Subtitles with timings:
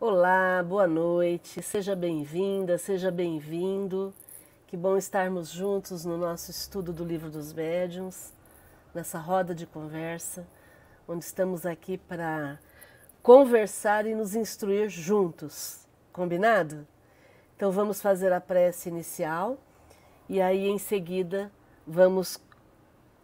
[0.00, 4.14] Olá, boa noite, seja bem-vinda, seja bem-vindo.
[4.68, 8.32] Que bom estarmos juntos no nosso estudo do Livro dos Médiuns,
[8.94, 10.46] nessa roda de conversa,
[11.08, 12.60] onde estamos aqui para
[13.24, 15.84] conversar e nos instruir juntos.
[16.12, 16.86] Combinado?
[17.56, 19.58] Então vamos fazer a prece inicial
[20.28, 21.50] e aí em seguida
[21.84, 22.40] vamos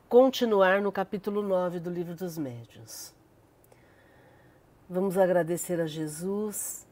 [0.09, 3.13] continuar no capítulo 9 do Livro dos Médiuns.
[4.89, 6.87] Vamos agradecer a Jesus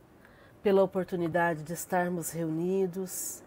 [0.63, 3.43] pela oportunidade de estarmos reunidos,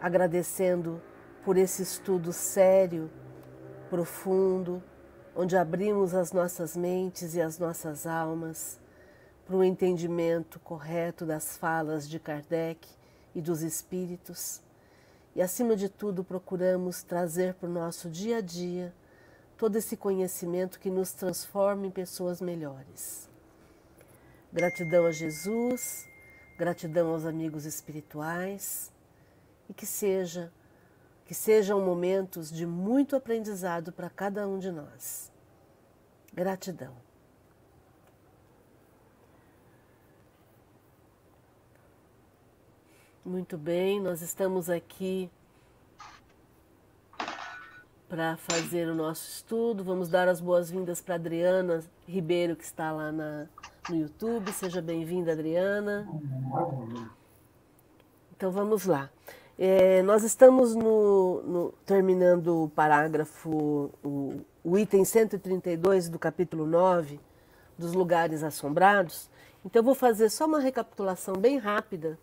[0.00, 0.98] agradecendo
[1.44, 3.10] por esse estudo sério,
[3.90, 4.82] profundo,
[5.36, 8.80] onde abrimos as nossas mentes e as nossas almas
[9.44, 12.88] para o entendimento correto das falas de Kardec
[13.34, 14.62] e dos espíritos.
[15.36, 18.94] E, acima de tudo, procuramos trazer para o nosso dia a dia
[19.58, 23.33] todo esse conhecimento que nos transforma em pessoas melhores.
[24.54, 26.08] Gratidão a Jesus,
[26.56, 28.92] gratidão aos amigos espirituais
[29.68, 30.52] e que seja
[31.26, 35.32] que sejam momentos de muito aprendizado para cada um de nós.
[36.32, 36.94] Gratidão.
[43.24, 45.28] Muito bem, nós estamos aqui
[48.08, 49.82] para fazer o nosso estudo.
[49.82, 53.48] Vamos dar as boas-vindas para Adriana Ribeiro, que está lá na,
[53.88, 54.52] no YouTube.
[54.52, 56.08] Seja bem-vinda, Adriana.
[58.36, 59.10] Então vamos lá.
[59.58, 67.20] É, nós estamos no, no, terminando o parágrafo, o, o item 132 do capítulo 9,
[67.78, 69.30] dos lugares assombrados.
[69.64, 72.18] Então eu vou fazer só uma recapitulação bem rápida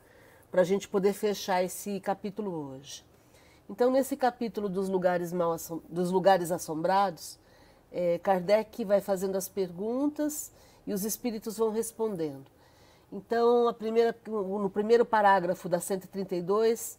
[0.51, 3.05] para a gente poder fechar esse capítulo hoje.
[3.69, 5.55] Então, nesse capítulo dos lugares, mal,
[5.87, 7.39] dos lugares assombrados,
[7.89, 10.51] é, Kardec vai fazendo as perguntas
[10.85, 12.45] e os espíritos vão respondendo.
[13.11, 16.97] Então, primeira, no primeiro parágrafo da 132,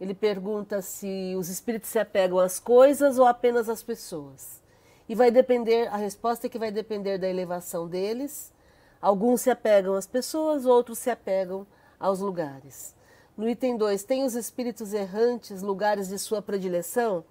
[0.00, 4.62] ele pergunta se os espíritos se apegam às coisas ou apenas às pessoas.
[5.08, 8.52] E vai depender, a resposta é que vai depender da elevação deles.
[9.00, 11.66] Alguns se apegam às pessoas, outros se apegam
[12.00, 12.94] aos lugares.
[13.36, 17.24] No item 2, tem os espíritos errantes lugares de sua predileção?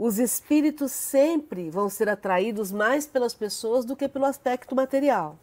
[0.00, 5.38] Os espíritos sempre vão ser atraídos mais pelas pessoas do que pelo aspecto material.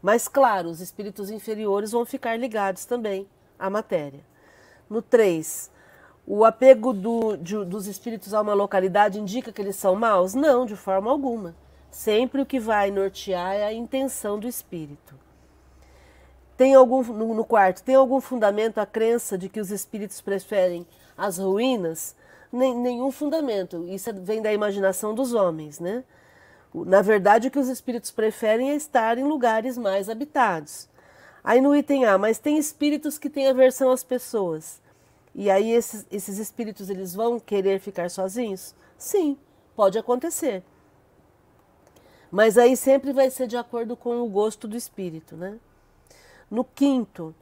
[0.00, 3.26] Mas, claro, os espíritos inferiores vão ficar ligados também
[3.58, 4.20] à matéria.
[4.88, 5.72] No 3,
[6.24, 10.34] o apego do, de, dos espíritos a uma localidade indica que eles são maus?
[10.34, 11.56] Não, de forma alguma.
[11.90, 15.18] Sempre o que vai nortear é a intenção do espírito.
[16.56, 20.86] Tem algum, no, no quarto, tem algum fundamento a crença de que os espíritos preferem
[21.16, 22.14] as ruínas
[22.54, 23.84] nenhum fundamento.
[23.88, 26.04] Isso vem da imaginação dos homens, né?
[26.72, 30.88] Na verdade, o que os espíritos preferem é estar em lugares mais habitados.
[31.42, 34.80] Aí no item A, mas tem espíritos que têm aversão às pessoas.
[35.34, 38.74] E aí esses, esses espíritos eles vão querer ficar sozinhos?
[38.96, 39.36] Sim,
[39.76, 40.62] pode acontecer.
[42.30, 45.56] Mas aí sempre vai ser de acordo com o gosto do espírito, né?
[46.50, 47.34] No quinto,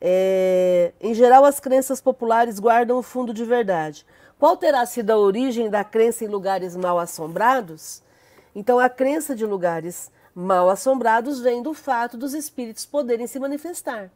[0.00, 4.04] é, em geral as crenças populares guardam o fundo de verdade.
[4.44, 8.02] Qual terá sido a origem da crença em lugares mal assombrados?
[8.54, 14.10] Então, a crença de lugares mal assombrados vem do fato dos espíritos poderem se manifestar.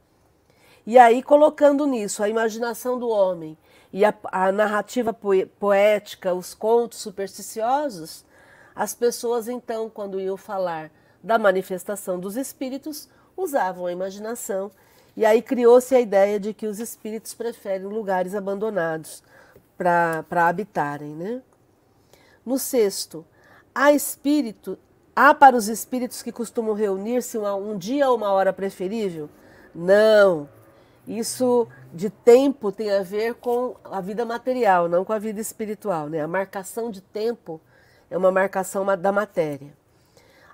[0.85, 3.57] E aí, colocando nisso a imaginação do homem
[3.91, 5.11] e a, a narrativa
[5.59, 8.23] poética, os contos supersticiosos,
[8.75, 10.91] as pessoas, então, quando iam falar
[11.23, 14.69] da manifestação dos espíritos, usavam a imaginação.
[15.17, 19.23] E aí criou-se a ideia de que os espíritos preferem lugares abandonados,
[19.79, 21.15] para habitarem.
[21.15, 21.41] Né?
[22.45, 23.25] No sexto,
[23.73, 24.77] há espírito,
[25.15, 29.29] há para os espíritos que costumam reunir-se um, um dia ou uma hora preferível?
[29.73, 30.49] Não.
[31.07, 36.09] Isso de tempo tem a ver com a vida material, não com a vida espiritual.
[36.09, 36.19] Né?
[36.21, 37.61] A marcação de tempo
[38.11, 39.73] é uma marcação da matéria.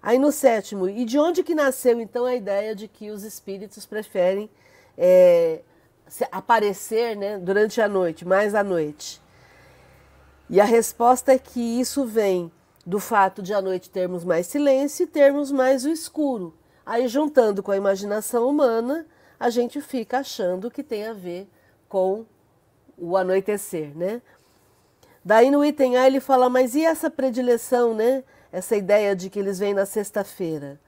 [0.01, 3.87] Aí no sétimo, e de onde que nasceu então a ideia de que os espíritos
[3.87, 4.47] preferem
[4.95, 5.61] é,
[6.31, 9.22] aparecer né, durante a noite, mais à noite?
[10.49, 12.52] E a resposta é que isso vem
[12.85, 16.53] do fato de à noite termos mais silêncio e termos mais o escuro.
[16.85, 19.07] Aí, juntando com a imaginação humana,
[19.40, 21.49] a gente fica achando que tem a ver
[21.90, 22.25] com
[22.97, 24.22] o anoitecer, né?
[25.23, 28.23] Daí no item A ele fala, mas e essa predileção, né?
[28.52, 30.79] Essa ideia de que eles vêm na sexta-feira.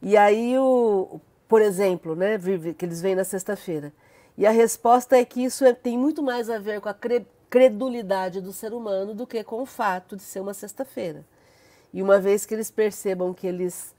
[0.00, 2.38] E aí, o, por exemplo, né?
[2.78, 3.92] Que eles vêm na sexta-feira.
[4.36, 7.26] E a resposta é que isso é, tem muito mais a ver com a cre
[7.48, 11.24] credulidade do ser humano do que com o fato de ser uma sexta-feira.
[11.92, 13.94] E uma vez que eles percebam que eles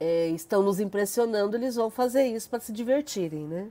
[0.00, 3.70] é, estão nos impressionando, eles vão fazer isso para se divertirem, né?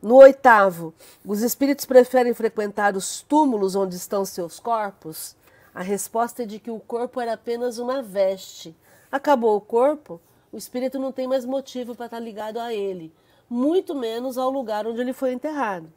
[0.00, 0.92] No oitavo,
[1.24, 5.36] os espíritos preferem frequentar os túmulos onde estão seus corpos?
[5.72, 8.74] A resposta é de que o corpo era apenas uma veste.
[9.12, 13.12] Acabou o corpo, o espírito não tem mais motivo para estar tá ligado a ele,
[13.52, 15.92] muito menos ao lugar onde ele foi enterrado.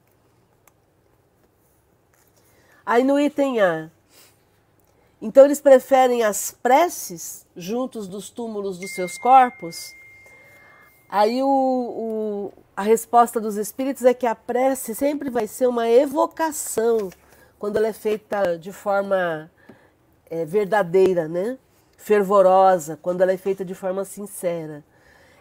[2.86, 3.90] Aí no item A,
[5.22, 9.94] então eles preferem as preces juntos dos túmulos dos seus corpos.
[11.07, 15.90] Aí o, o, a resposta dos espíritos é que a prece sempre vai ser uma
[15.90, 17.10] evocação
[17.57, 19.50] quando ela é feita de forma
[20.30, 21.57] é, verdadeira, né?
[21.98, 24.84] fervorosa, quando ela é feita de forma sincera.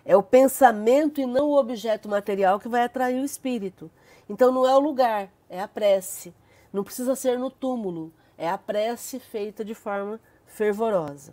[0.04, 3.90] É o pensamento e não o objeto material que vai atrair o espírito.
[4.28, 6.34] Então não é o lugar, é a prece.
[6.72, 11.32] Não precisa ser no túmulo, é a prece feita de forma fervorosa.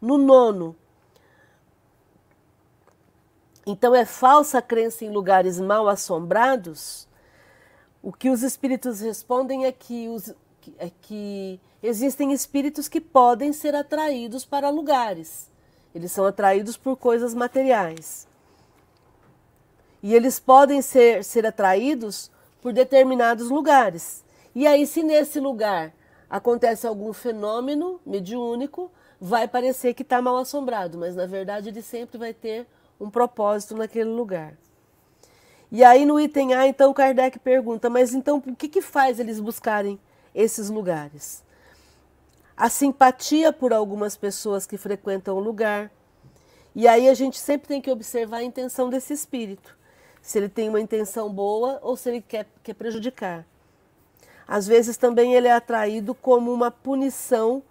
[0.00, 0.76] No nono,
[3.66, 7.08] então é falsa crença em lugares mal assombrados?
[8.02, 10.34] O que os espíritos respondem é que, os,
[10.76, 15.51] é que existem espíritos que podem ser atraídos para lugares.
[15.94, 18.26] Eles são atraídos por coisas materiais.
[20.02, 22.30] E eles podem ser, ser atraídos
[22.60, 24.24] por determinados lugares.
[24.54, 25.92] E aí, se nesse lugar
[26.28, 28.90] acontece algum fenômeno mediúnico,
[29.20, 32.66] vai parecer que está mal assombrado, mas na verdade ele sempre vai ter
[32.98, 34.54] um propósito naquele lugar.
[35.70, 39.38] E aí no item A, então, Kardec pergunta, mas então o que, que faz eles
[39.38, 39.98] buscarem
[40.34, 41.42] esses lugares?
[42.56, 45.90] A simpatia por algumas pessoas que frequentam o lugar.
[46.74, 49.76] E aí a gente sempre tem que observar a intenção desse espírito.
[50.20, 53.44] Se ele tem uma intenção boa ou se ele quer, quer prejudicar.
[54.46, 57.62] Às vezes também ele é atraído como uma punição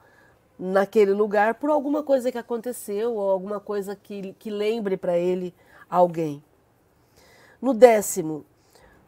[0.58, 5.54] naquele lugar por alguma coisa que aconteceu ou alguma coisa que, que lembre para ele
[5.90, 6.44] alguém.
[7.62, 8.46] No décimo,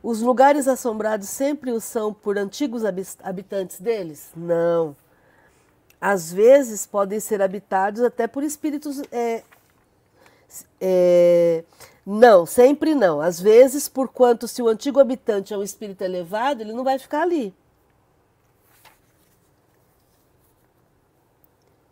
[0.02, 2.84] os lugares assombrados sempre o são por antigos
[3.24, 4.32] habitantes deles?
[4.36, 4.96] Não.
[6.06, 9.02] Às vezes podem ser habitados até por espíritos.
[9.10, 9.42] É,
[10.82, 11.64] é,
[12.06, 13.22] não, sempre não.
[13.22, 17.00] Às vezes, por quanto se o antigo habitante é um espírito elevado, ele não vai
[17.00, 17.56] ficar ali.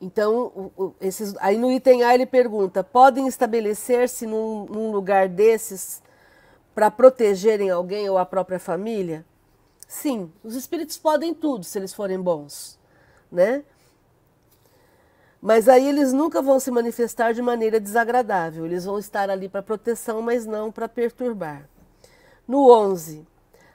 [0.01, 6.03] Então, esses, aí no item A ele pergunta: podem estabelecer-se num, num lugar desses
[6.75, 9.23] para protegerem alguém ou a própria família?
[9.87, 12.77] Sim, os espíritos podem tudo se eles forem bons,
[13.31, 13.63] né?
[15.41, 18.65] Mas aí eles nunca vão se manifestar de maneira desagradável.
[18.65, 21.67] Eles vão estar ali para proteção, mas não para perturbar.
[22.47, 23.25] No 11,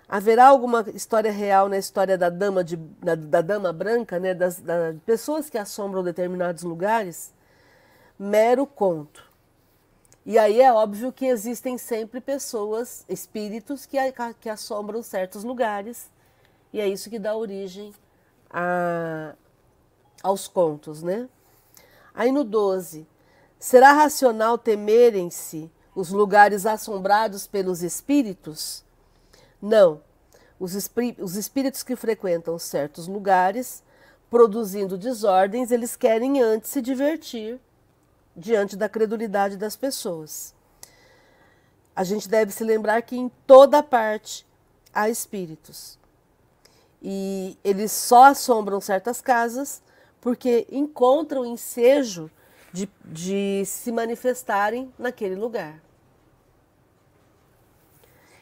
[0.09, 4.61] Haverá alguma história real na história da dama, de, da, da dama branca, né, das,
[4.61, 7.35] das pessoas que assombram determinados lugares?
[8.17, 9.25] Mero conto.
[10.25, 13.97] E aí é óbvio que existem sempre pessoas, espíritos que,
[14.41, 16.09] que assombram certos lugares,
[16.73, 17.93] e é isso que dá origem
[18.49, 19.35] a,
[20.23, 21.29] aos contos, né?
[22.17, 23.07] Aí no 12,
[23.59, 28.83] será racional temerem-se os lugares assombrados pelos espíritos?
[29.61, 30.01] Não.
[30.59, 30.73] Os,
[31.21, 33.83] os espíritos que frequentam certos lugares,
[34.31, 37.61] produzindo desordens, eles querem antes se divertir
[38.35, 40.55] diante da credulidade das pessoas.
[41.95, 44.47] A gente deve se lembrar que em toda parte
[44.93, 45.99] há espíritos.
[47.03, 49.83] E eles só assombram certas casas
[50.27, 52.29] porque encontram ensejo
[52.73, 55.81] de, de se manifestarem naquele lugar.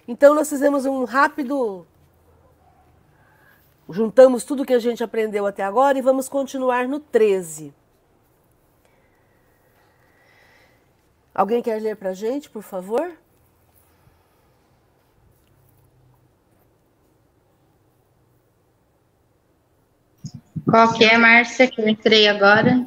[0.08, 1.86] Então nós fizemos um rápido.
[3.86, 7.74] Juntamos tudo que a gente aprendeu até agora e vamos continuar no 13.
[11.34, 13.14] Alguém quer ler para a gente, por favor?
[20.68, 22.86] Qual que é, Márcia, que eu entrei agora?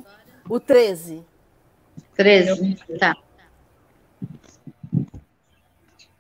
[0.50, 1.24] O 13.
[2.16, 3.16] 13, tá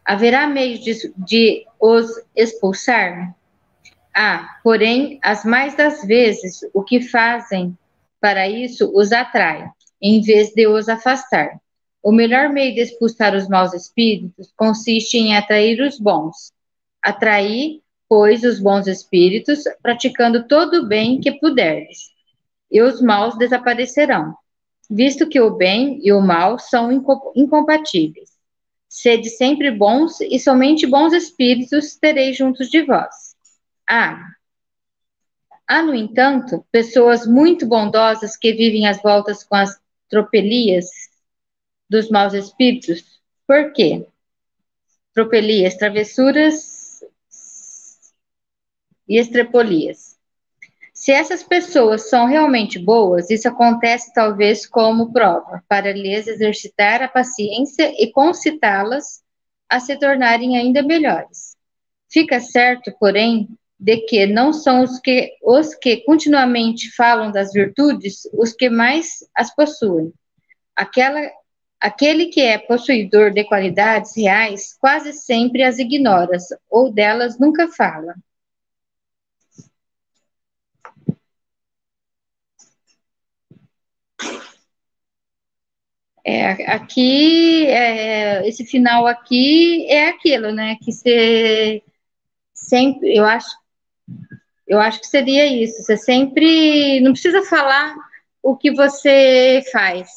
[0.07, 3.35] haverá meios de, de os expulsar?
[4.15, 7.77] Ah, porém, as mais das vezes, o que fazem
[8.21, 9.69] para isso os atrai,
[10.01, 11.59] em vez de os afastar.
[12.01, 16.53] O melhor meio de expulsar os maus espíritos consiste em atrair os bons.
[17.03, 22.09] Atrair, pois, os bons espíritos, praticando todo o bem que puderdes,
[22.71, 24.35] e os maus desaparecerão,
[24.89, 26.91] visto que o bem e o mal são
[27.35, 28.29] incompatíveis.
[28.87, 33.35] Sede sempre bons, e somente bons espíritos tereis juntos de vós.
[33.89, 34.21] Ah,
[35.67, 39.77] há, no entanto, pessoas muito bondosas que vivem às voltas com as
[40.09, 40.85] tropelias
[41.89, 43.19] dos maus espíritos?
[43.45, 44.07] Por quê?
[45.13, 46.76] Tropelias, travessuras
[49.07, 50.17] e estrepolias.
[50.93, 57.07] Se essas pessoas são realmente boas, isso acontece talvez como prova para lhes exercitar a
[57.07, 59.21] paciência e concitá-las
[59.69, 61.55] a se tornarem ainda melhores.
[62.09, 63.47] Fica certo, porém,
[63.79, 69.19] de que não são os que, os que continuamente falam das virtudes os que mais
[69.35, 70.11] as possuem.
[70.75, 71.21] Aquela,
[71.79, 76.37] aquele que é possuidor de qualidades reais quase sempre as ignora,
[76.69, 78.15] ou delas nunca fala.
[86.29, 90.75] É, aqui, é, esse final aqui é aquilo, né?
[90.83, 91.81] Que você
[92.53, 93.47] sempre, eu acho,
[94.67, 95.81] eu acho que seria isso.
[95.81, 97.95] Você sempre não precisa falar
[98.43, 100.09] o que você faz.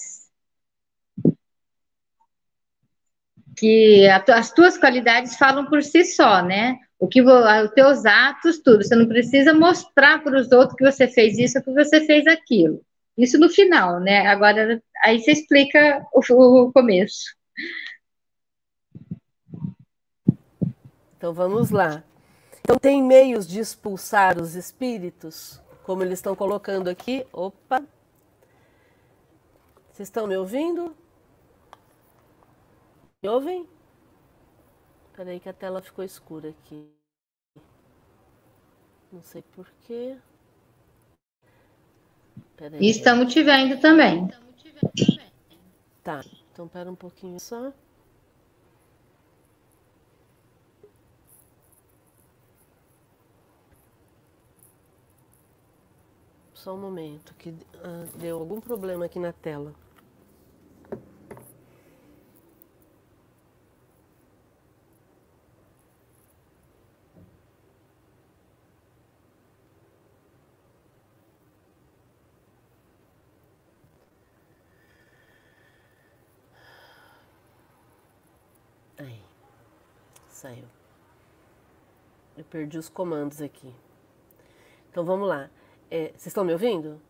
[3.57, 6.77] Que a, as tuas qualidades falam por si só, né?
[6.99, 8.83] O que os teus atos, tudo.
[8.83, 12.85] Você não precisa mostrar para os outros que você fez isso, que você fez aquilo.
[13.21, 14.27] Isso no final, né?
[14.27, 17.37] Agora, aí você explica o, o começo.
[21.17, 22.03] Então vamos lá.
[22.61, 27.27] Então tem meios de expulsar os espíritos, como eles estão colocando aqui.
[27.33, 27.83] Opa!
[29.93, 30.97] Vocês estão me ouvindo?
[33.23, 33.69] Me ouvem?
[35.19, 36.91] Aí que a tela ficou escura aqui.
[39.13, 40.17] Não sei porquê.
[42.79, 44.29] E estamos te vendo também.
[46.03, 47.73] Tá, então pera um pouquinho só.
[56.53, 59.75] Só um momento, que ah, deu algum problema aqui na tela.
[80.41, 80.65] Saiu.
[82.35, 83.73] Eu perdi os comandos aqui.
[84.91, 85.49] Então vamos lá.
[85.91, 87.01] É, vocês estão me ouvindo?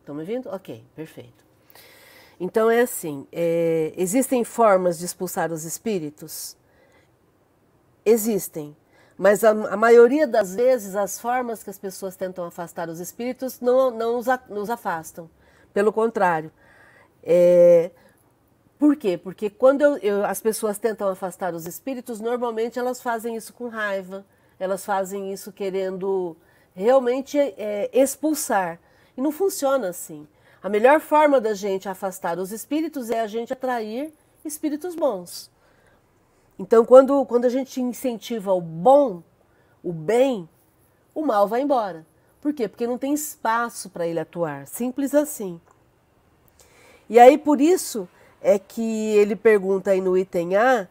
[0.00, 0.48] Estão me ouvindo?
[0.50, 1.44] Ok, perfeito.
[2.38, 6.56] Então é assim: é, existem formas de expulsar os espíritos?
[8.04, 8.76] Existem.
[9.16, 13.60] Mas a, a, maioria das vezes, as formas que as pessoas tentam afastar os espíritos
[13.60, 15.30] não, não os, os afastam.
[15.72, 16.50] Pelo contrário.
[17.22, 17.90] É,
[18.78, 19.16] por quê?
[19.16, 23.68] Porque quando eu, eu, as pessoas tentam afastar os espíritos, normalmente elas fazem isso com
[23.68, 24.26] raiva,
[24.58, 26.36] elas fazem isso querendo
[26.74, 28.80] realmente é, expulsar.
[29.16, 30.26] E não funciona assim.
[30.62, 34.12] A melhor forma da gente afastar os espíritos é a gente atrair
[34.44, 35.50] espíritos bons.
[36.58, 39.22] Então, quando, quando a gente incentiva o bom,
[39.82, 40.48] o bem,
[41.14, 42.06] o mal vai embora.
[42.40, 42.68] Por quê?
[42.68, 44.66] Porque não tem espaço para ele atuar.
[44.66, 45.60] Simples assim.
[47.08, 48.08] E aí, por isso,
[48.44, 50.86] é que ele pergunta aí no item A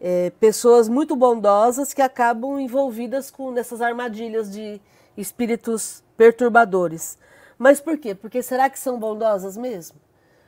[0.00, 4.80] é, pessoas muito bondosas que acabam envolvidas com nessas armadilhas de
[5.16, 7.18] espíritos perturbadores.
[7.58, 8.14] Mas por quê?
[8.14, 10.00] Porque será que são bondosas mesmo?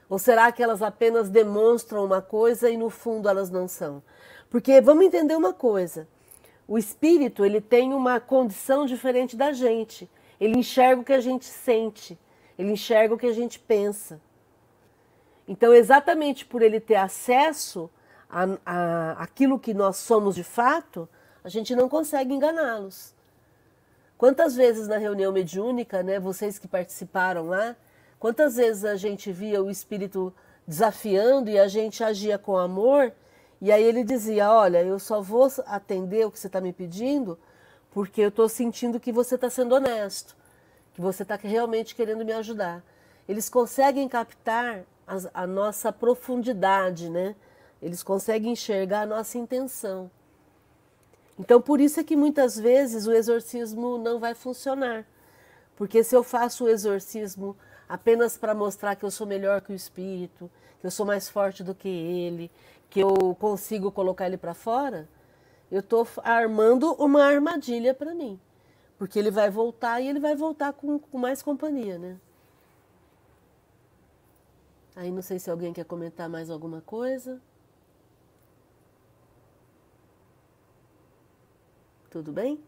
[0.08, 4.00] Ou será que elas apenas demonstram uma coisa e no fundo elas não são?
[4.48, 6.06] Porque vamos entender uma coisa.
[6.68, 10.08] O espírito, ele tem uma condição diferente da gente.
[10.40, 12.18] Ele enxerga o que a gente sente,
[12.56, 14.20] ele enxerga o que a gente pensa.
[15.46, 17.90] Então, exatamente por ele ter acesso
[18.28, 21.08] a, a aquilo que nós somos de fato,
[21.42, 23.14] a gente não consegue enganá-los.
[24.16, 27.76] Quantas vezes na reunião mediúnica, né, vocês que participaram lá,
[28.18, 30.32] quantas vezes a gente via o espírito
[30.66, 33.12] desafiando e a gente agia com amor,
[33.60, 37.38] e aí ele dizia: Olha, eu só vou atender o que você está me pedindo
[37.94, 40.36] porque eu estou sentindo que você está sendo honesto,
[40.94, 42.82] que você está realmente querendo me ajudar.
[43.28, 47.34] Eles conseguem captar a, a nossa profundidade, né?
[47.80, 50.10] Eles conseguem enxergar a nossa intenção.
[51.38, 55.04] Então, por isso é que muitas vezes o exorcismo não vai funcionar.
[55.76, 57.56] Porque se eu faço o exorcismo
[57.88, 61.62] apenas para mostrar que eu sou melhor que o espírito, que eu sou mais forte
[61.64, 62.50] do que ele,
[62.88, 65.08] que eu consigo colocar ele para fora,
[65.70, 68.38] eu estou armando uma armadilha para mim.
[68.96, 72.16] Porque ele vai voltar e ele vai voltar com, com mais companhia, né?
[74.96, 77.40] Aí não sei se alguém quer comentar mais alguma coisa.
[82.10, 82.62] Tudo bem?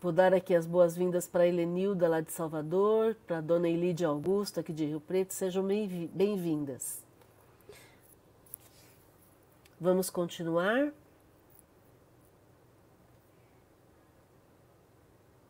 [0.00, 4.04] Vou dar aqui as boas-vindas para a Helenilda, lá de Salvador, para a dona Elide
[4.04, 5.32] Augusto, aqui de Rio Preto.
[5.32, 7.02] Sejam bem-vindas.
[9.80, 10.92] Vamos continuar.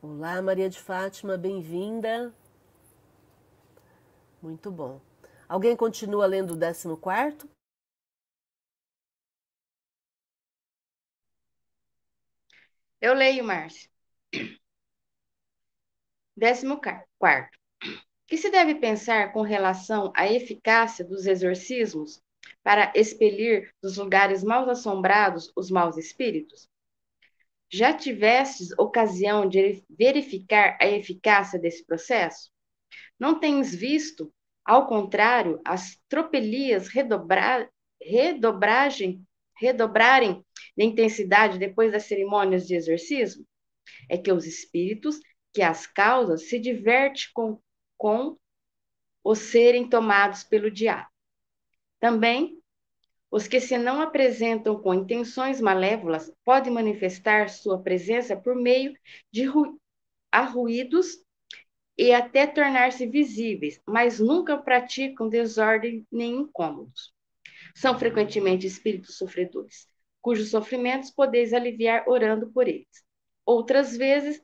[0.01, 2.33] Olá, Maria de Fátima, bem-vinda.
[4.43, 5.01] Muito bom.
[5.49, 7.49] Alguém continua lendo o 14?
[13.01, 13.89] Eu leio, Márcia.
[16.37, 16.81] Décimo
[17.19, 17.59] quarto.
[18.27, 22.21] Que se deve pensar com relação à eficácia dos exorcismos
[22.63, 26.69] para expelir dos lugares mal assombrados os maus espíritos?
[27.71, 32.52] Já tivestes ocasião de verificar a eficácia desse processo?
[33.19, 34.33] Não tens visto,
[34.65, 37.69] ao contrário, as tropelias redobrar,
[38.01, 39.25] redobragem,
[39.57, 40.45] redobrarem
[40.77, 43.47] de intensidade depois das cerimônias de exorcismo?
[44.09, 45.21] É que os espíritos
[45.53, 47.61] que as causas se diverte com,
[47.99, 48.37] com
[49.23, 51.09] os serem tomados pelo diabo.
[52.01, 52.59] Também,
[53.31, 58.95] os que se não apresentam com intenções malévolas podem manifestar sua presença por meio
[59.31, 59.45] de
[60.31, 61.19] arruídos
[61.97, 67.13] e até tornar-se visíveis, mas nunca praticam desordem nem incômodos.
[67.75, 69.87] São frequentemente espíritos sofredores,
[70.21, 73.05] cujos sofrimentos podeis aliviar orando por eles.
[73.45, 74.41] Outras vezes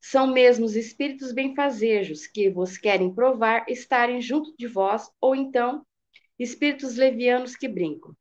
[0.00, 5.84] são mesmo os espíritos benfazejos que vos querem provar estarem junto de vós, ou então
[6.38, 8.14] espíritos levianos que brincam.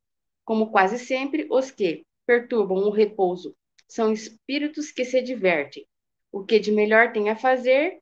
[0.46, 3.56] Como quase sempre, os que perturbam o repouso
[3.88, 5.86] são espíritos que se divertem.
[6.32, 8.00] O que de melhor tem a fazer,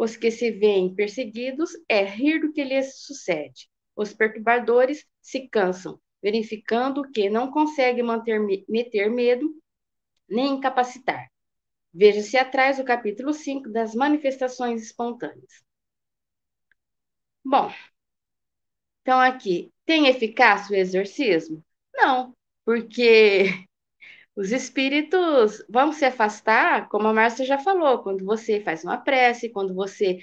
[0.00, 3.68] os que se veem perseguidos, é rir do que lhes sucede.
[3.94, 9.54] Os perturbadores se cansam, verificando que não conseguem manter, meter medo
[10.26, 11.30] nem incapacitar.
[11.92, 15.62] Veja-se atrás o capítulo 5 das manifestações espontâneas.
[17.44, 17.70] Bom,
[19.02, 21.62] então aqui, tem eficácia o exorcismo?
[21.94, 23.66] Não, porque
[24.40, 29.50] os espíritos vão se afastar, como a Márcia já falou, quando você faz uma prece,
[29.50, 30.18] quando você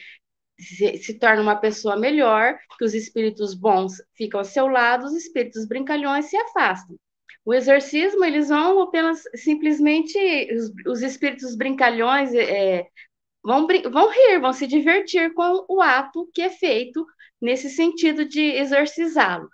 [0.60, 5.14] se, se, torna uma pessoa melhor, que os espíritos bons ficam ao seu lado, os
[5.14, 6.98] espíritos brincalhões se afastam.
[7.46, 10.18] O exorcismo, eles vão apenas, simplesmente,
[10.52, 12.88] os, os espíritos brincalhões é,
[13.46, 17.06] vão, vão rir, vão se divertir com o ato que é feito
[17.40, 19.48] nesse sentido de exorcizá-lo.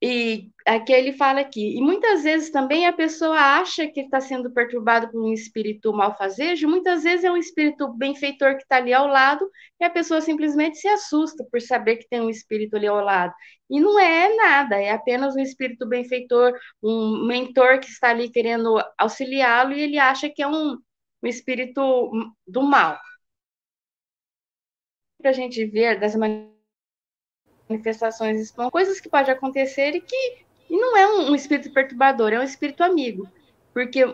[0.00, 4.48] E aqui ele fala aqui, e muitas vezes também a pessoa acha que está sendo
[4.52, 9.08] perturbado por um espírito malfazejo, muitas vezes é um espírito benfeitor que está ali ao
[9.08, 13.00] lado, e a pessoa simplesmente se assusta por saber que tem um espírito ali ao
[13.02, 13.34] lado.
[13.68, 18.80] E não é nada, é apenas um espírito benfeitor, um mentor que está ali querendo
[18.96, 20.78] auxiliá-lo, e ele acha que é um,
[21.22, 22.12] um espírito
[22.46, 23.00] do mal.
[25.20, 26.57] Para a gente ver das maneiras
[27.68, 32.32] manifestações são coisas que podem acontecer e que e não é um, um, espírito perturbador,
[32.32, 33.26] é um espírito amigo.
[33.72, 34.04] Porque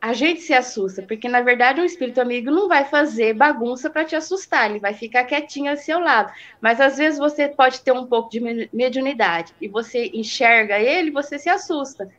[0.00, 4.04] a gente se assusta, porque na verdade um espírito amigo não vai fazer bagunça para
[4.04, 6.32] te assustar, ele vai ficar quietinho ao seu lado.
[6.60, 11.38] Mas às vezes você pode ter um pouco de mediunidade e você enxerga ele, você
[11.38, 12.10] se assusta.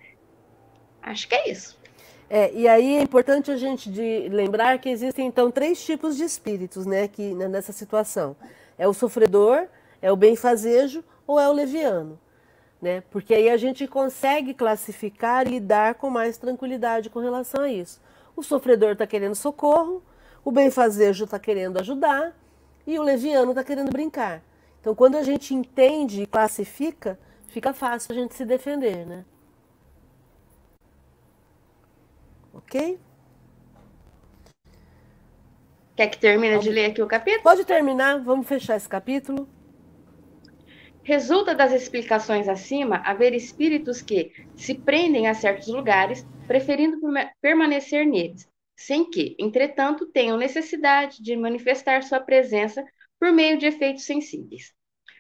[1.02, 1.78] Acho que é isso.
[2.30, 3.90] É, e aí é importante a gente
[4.30, 8.36] lembrar que existem então três tipos de espíritos, né, que né, nessa situação.
[8.78, 9.68] É o sofredor,
[10.02, 12.20] é o benfazejo ou é o leviano?
[12.82, 13.02] Né?
[13.10, 18.02] Porque aí a gente consegue classificar e lidar com mais tranquilidade com relação a isso.
[18.36, 20.04] O sofredor está querendo socorro,
[20.46, 22.36] o benfazejo está querendo ajudar
[22.86, 24.44] e o leviano está querendo brincar.
[24.80, 29.26] Então, quando a gente entende e classifica, fica fácil a gente se defender, né?
[32.54, 33.00] Ok?
[35.96, 37.44] Quer que termine de ler aqui o capítulo?
[37.44, 39.50] Pode terminar, vamos fechar esse capítulo.
[41.08, 47.00] Resulta das explicações acima haver espíritos que se prendem a certos lugares, preferindo
[47.40, 52.84] permanecer neles, sem que, entretanto, tenham necessidade de manifestar sua presença
[53.18, 54.74] por meio de efeitos sensíveis.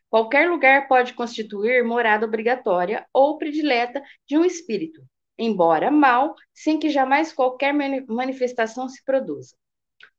[0.10, 5.02] Qualquer lugar pode constituir morada obrigatória ou predileta de um espírito,
[5.38, 7.74] embora mal, sem que jamais qualquer
[8.10, 9.56] manifestação se produza.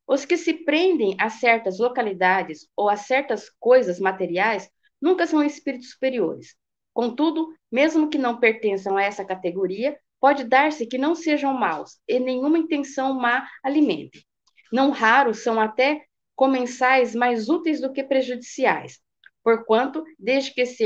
[0.07, 4.67] Os que se prendem a certas localidades ou a certas coisas materiais
[5.01, 6.55] nunca são espíritos superiores.
[6.93, 12.19] Contudo, mesmo que não pertençam a essa categoria, pode dar-se que não sejam maus e
[12.19, 14.25] nenhuma intenção má alimente.
[14.71, 16.03] Não raros são até
[16.35, 18.99] comensais mais úteis do que prejudiciais,
[19.43, 20.85] porquanto, desde que se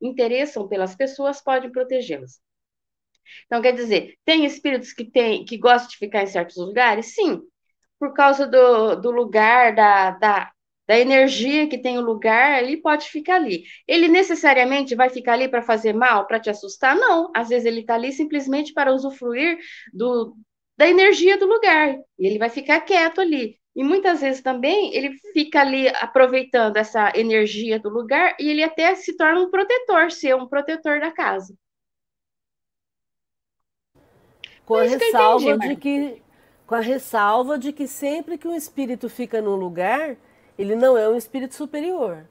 [0.00, 2.40] interessam pelas pessoas, podem protegê-las.
[3.46, 7.14] Então, quer dizer, tem espíritos que, tem, que gostam de ficar em certos lugares?
[7.14, 7.42] Sim,
[7.98, 10.52] por causa do, do lugar, da, da,
[10.86, 13.64] da energia que tem o lugar, ele pode ficar ali.
[13.86, 16.94] Ele necessariamente vai ficar ali para fazer mal, para te assustar?
[16.94, 17.30] Não.
[17.34, 19.58] Às vezes ele está ali simplesmente para usufruir
[19.92, 20.36] do,
[20.76, 21.96] da energia do lugar.
[22.18, 23.58] E ele vai ficar quieto ali.
[23.74, 28.94] E muitas vezes também ele fica ali aproveitando essa energia do lugar e ele até
[28.94, 31.54] se torna um protetor, ser um protetor da casa.
[34.64, 36.22] Com a ressalva entendi, de que
[36.66, 40.16] com a ressalva de que sempre que um espírito fica num lugar,
[40.58, 42.24] ele não é um espírito superior.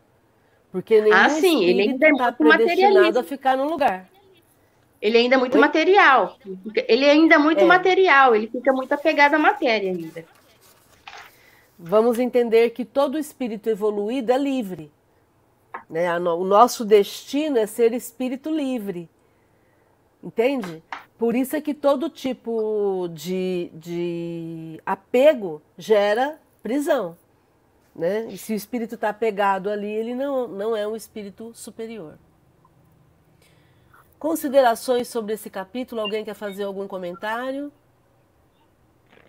[0.71, 4.09] Porque nenhum ah, sim, espírito está é predestinado a ficar num lugar.
[5.01, 5.61] Ele ainda é muito Oi?
[5.61, 6.37] material.
[6.87, 7.65] Ele ainda é muito é.
[7.65, 10.25] material, ele fica muito apegado à matéria ainda.
[11.77, 14.91] Vamos entender que todo espírito evoluído é livre.
[15.89, 16.13] Né?
[16.17, 19.09] O nosso destino é ser espírito livre.
[20.23, 20.81] Entende?
[21.17, 27.15] Por isso é que todo tipo de, de apego gera prisão.
[27.95, 28.27] Né?
[28.29, 32.17] E se o espírito está apegado ali, ele não, não é um espírito superior.
[34.19, 36.01] Considerações sobre esse capítulo?
[36.01, 37.71] Alguém quer fazer algum comentário?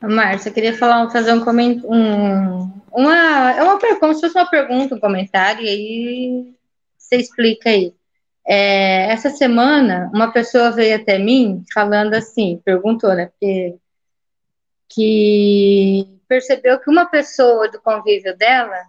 [0.01, 4.49] Márcia, eu queria falar, fazer um comentário, um, uma, é uma como se fosse uma
[4.51, 6.55] pergunta, um comentário, e aí
[6.99, 7.95] você explica aí.
[8.47, 13.77] É, essa semana, uma pessoa veio até mim falando assim, perguntou, né, porque,
[14.89, 18.85] que percebeu que uma pessoa do convívio dela,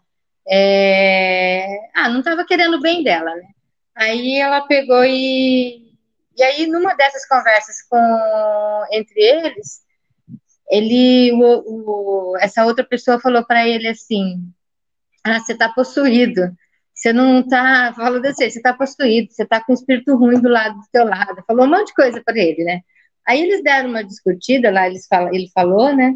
[0.48, 3.50] é, ah, não estava querendo bem dela, né?
[3.96, 5.94] Aí ela pegou e,
[6.38, 9.82] e aí numa dessas conversas com entre eles,
[10.70, 14.52] ele, o, o, essa outra pessoa falou para ele assim,
[15.24, 16.42] ah, você está possuído.
[16.94, 20.50] Você não está, falou desse, você está possuído, você está com o espírito ruim do
[20.50, 21.44] lado do teu lado.
[21.46, 22.82] Falou um monte de coisa para ele, né?
[23.28, 26.16] Aí eles deram uma discutida lá, eles fala, ele falou, né?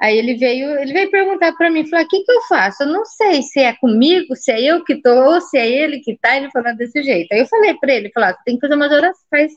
[0.00, 2.82] Aí ele veio, ele veio perguntar para mim, falou: "O que que eu faço?
[2.82, 6.00] Eu não sei se é comigo, se é eu que tô, ou se é ele
[6.00, 6.36] que tá".
[6.36, 7.32] Ele falou desse jeito.
[7.32, 9.52] Aí eu falei para ele, falou: "Tem que fazer umas orações,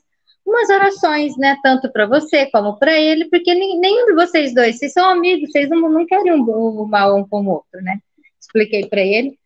[0.45, 4.91] umas orações, né, tanto para você como para ele, porque nenhum de vocês dois, vocês
[4.93, 7.97] são amigos, vocês não, não querem um, um mal um com o outro, né?"
[8.39, 9.37] Expliquei para ele.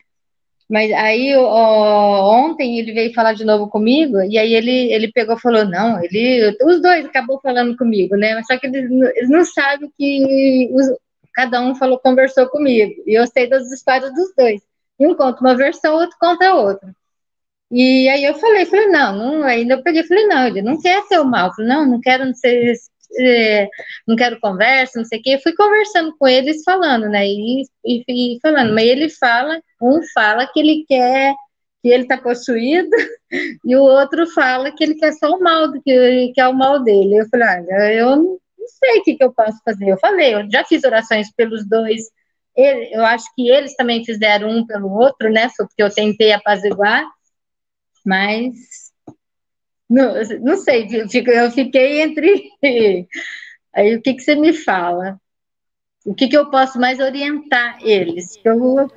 [0.70, 5.36] Mas aí ó, ontem ele veio falar de novo comigo, e aí ele, ele pegou
[5.38, 8.42] e falou, não, ele, os dois acabou falando comigo, né?
[8.44, 10.88] Só que eles, eles não sabem que os,
[11.34, 13.04] cada um falou, conversou comigo.
[13.06, 14.62] E eu sei das histórias dos dois.
[15.00, 16.94] E um conta uma versão, outro conta outra.
[17.70, 21.04] E aí eu falei, falei, não, não, ainda eu peguei, falei, não, ele não quer
[21.04, 21.54] ser o mal.
[21.54, 22.74] falei, não, não quero ser
[23.20, 23.67] é,
[24.08, 25.36] não quero conversa, não sei o quê.
[25.36, 27.26] Eu fui conversando com eles, falando, né?
[27.28, 28.04] E, e,
[28.36, 31.34] e, falando, mas ele fala, um fala que ele quer,
[31.82, 32.89] que ele está possuído,
[33.65, 36.84] e o outro fala que ele quer só o mal, que, que é o mal
[36.84, 37.22] dele.
[37.22, 39.89] Eu falei, olha, eu não sei o que, que eu posso fazer.
[39.89, 42.02] Eu falei, eu já fiz orações pelos dois.
[42.56, 45.50] Ele, eu acho que eles também fizeram um pelo outro, né?
[45.58, 47.06] Porque eu tentei apaziguar,
[48.06, 48.87] mas
[49.89, 52.50] não, não sei, eu fiquei entre.
[53.73, 55.19] Aí o que, que você me fala?
[56.06, 58.38] O que, que eu posso mais orientar eles?
[58.38, 58.89] O que eu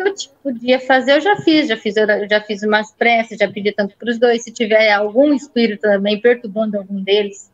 [0.42, 4.10] podia fazer, eu já fiz, já fiz, já fiz umas preces, já pedi tanto para
[4.10, 4.44] os dois.
[4.44, 7.50] Se tiver algum espírito também perturbando algum deles,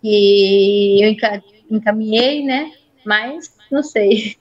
[0.00, 1.10] que eu
[1.70, 2.72] encaminhei, né?
[3.04, 4.36] Mas não sei.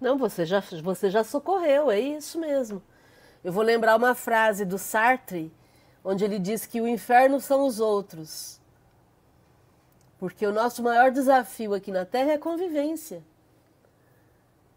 [0.00, 2.82] Não, você já, você já socorreu, é isso mesmo.
[3.42, 5.50] Eu vou lembrar uma frase do Sartre,
[6.06, 8.60] onde ele diz que o inferno são os outros.
[10.20, 13.24] Porque o nosso maior desafio aqui na Terra é a convivência.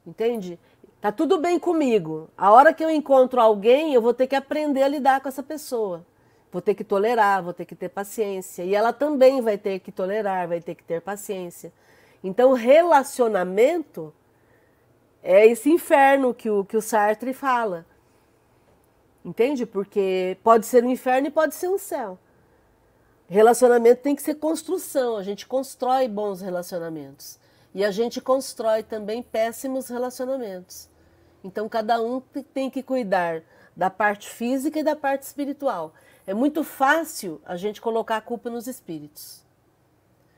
[0.04, 0.60] Entende?
[1.00, 2.28] Tá tudo bem comigo.
[2.36, 5.44] A hora que eu encontro alguém, eu vou ter que aprender a lidar com essa
[5.44, 6.04] pessoa.
[6.52, 8.64] Vou ter que tolerar, vou ter que ter paciência.
[8.64, 11.72] E ela também vai ter que tolerar, vai ter que ter paciência.
[12.24, 14.12] Então, relacionamento
[15.22, 17.86] é esse inferno que o, que o Sartre fala.
[19.24, 19.66] Entende?
[19.66, 22.18] Porque pode ser um inferno e pode ser um céu.
[23.28, 27.38] Relacionamento tem que ser construção, a gente constrói bons relacionamentos.
[27.76, 30.90] E a gente constrói também péssimos relacionamentos.
[31.44, 32.20] Então cada um
[32.54, 33.44] tem que cuidar
[33.76, 35.94] da parte física e da parte espiritual.
[36.26, 39.44] É muito fácil a gente colocar a culpa nos espíritos.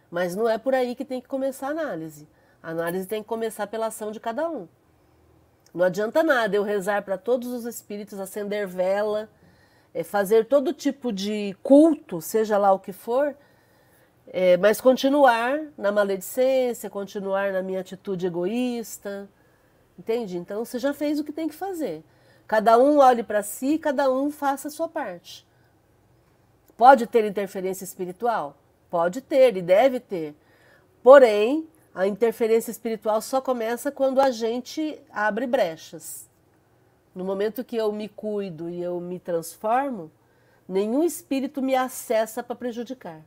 [0.10, 2.28] Mas não é por aí que tem que começar a análise.
[2.62, 4.68] A análise tem que começar pela ação de cada um.
[5.74, 9.30] Não adianta nada eu rezar para todos os espíritos, acender vela,
[9.94, 13.36] é, fazer todo tipo de culto, seja lá o que for,
[14.28, 19.30] é, mas continuar na maledicência, continuar na minha atitude egoísta.
[19.98, 20.38] Entende?
[20.38, 22.04] Então você já fez o que tem que fazer.
[22.48, 25.48] Cada um olhe para si, cada um faça a sua parte.
[26.76, 28.58] Pode ter interferência espiritual?
[28.90, 30.36] Pode ter e deve ter.
[31.04, 36.30] Porém, A interferência espiritual só começa quando a gente abre brechas.
[37.14, 40.10] No momento que eu me cuido e eu me transformo,
[40.68, 43.22] nenhum espírito me acessa para prejudicar.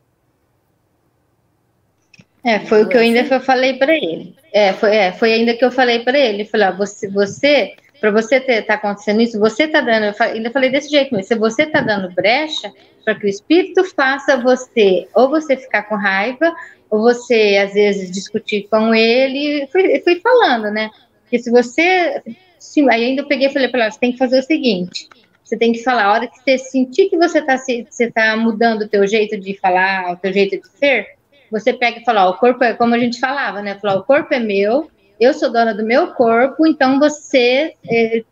[2.43, 3.39] É, foi o que eu ainda assim?
[3.39, 4.35] falei para ele.
[4.51, 6.45] É, foi, é, foi ainda que eu falei para ele.
[6.45, 10.51] Falei, ó, você, você para você ter tá acontecendo isso, você tá dando, eu ainda
[10.51, 12.71] falei desse jeito, mas se você tá dando brecha
[13.03, 16.53] para que o espírito faça você, ou você ficar com raiva,
[16.95, 20.89] ou você às vezes discutir com ele, fui, fui falando, né?
[21.21, 22.21] Porque se você,
[22.59, 25.09] sim, aí ainda eu peguei e falei para ela, você tem que fazer o seguinte,
[25.43, 28.83] você tem que falar, a hora que você sentir que você tá, você tá mudando
[28.83, 31.15] o teu jeito de falar, o teu jeito de ser,
[31.51, 33.75] você pega e fala, ó, o corpo é como a gente falava, né?
[33.75, 37.73] Falar, o corpo é meu, eu sou dona do meu corpo, então você.
[37.87, 38.23] É,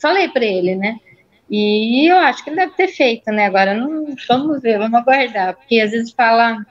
[0.00, 0.96] falei para ele, né?
[1.50, 3.46] E eu acho que ele deve ter feito, né?
[3.46, 6.64] Agora não, vamos ver, vamos aguardar, porque às vezes fala,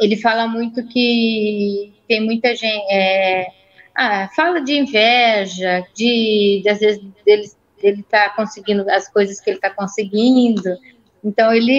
[0.00, 3.46] ele fala muito que tem muita gente, é,
[3.94, 7.48] ah, fala de inveja, de, de às vezes dele
[7.82, 10.76] ele tá conseguindo as coisas que ele está conseguindo,
[11.24, 11.72] então ele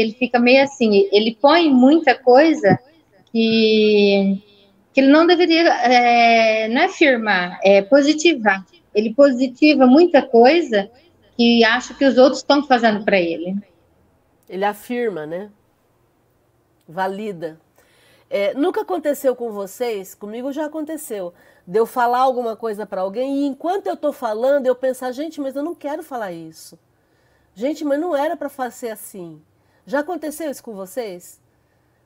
[0.00, 2.78] ele fica meio assim, ele põe muita coisa
[3.32, 4.42] que
[4.92, 8.64] que ele não deveria, é, não é afirmar, é positivar.
[8.94, 10.88] Ele positiva muita coisa
[11.36, 13.56] que acha que os outros estão fazendo para ele.
[14.48, 15.50] Ele afirma, né?
[16.88, 17.58] Valida.
[18.28, 21.32] É, nunca aconteceu com vocês, comigo já aconteceu,
[21.66, 25.40] de eu falar alguma coisa para alguém e enquanto eu estou falando eu pensar, gente,
[25.40, 26.78] mas eu não quero falar isso.
[27.54, 29.40] Gente, mas não era para fazer assim.
[29.86, 31.40] Já aconteceu isso com vocês?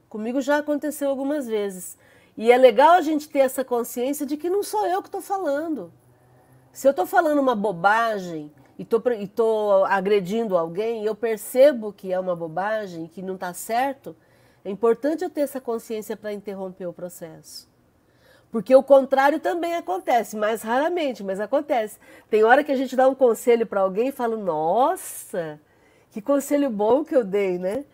[0.08, 1.96] Comigo já aconteceu algumas vezes.
[2.36, 5.20] E é legal a gente ter essa consciência de que não sou eu que estou
[5.20, 5.92] falando.
[6.72, 12.36] Se eu estou falando uma bobagem e estou agredindo alguém, eu percebo que é uma
[12.36, 14.14] bobagem, que não está certo,
[14.68, 17.66] é importante eu ter essa consciência para interromper o processo.
[18.52, 21.98] Porque o contrário também acontece, mais raramente, mas acontece.
[22.28, 25.58] Tem hora que a gente dá um conselho para alguém e fala: Nossa,
[26.10, 27.86] que conselho bom que eu dei, né?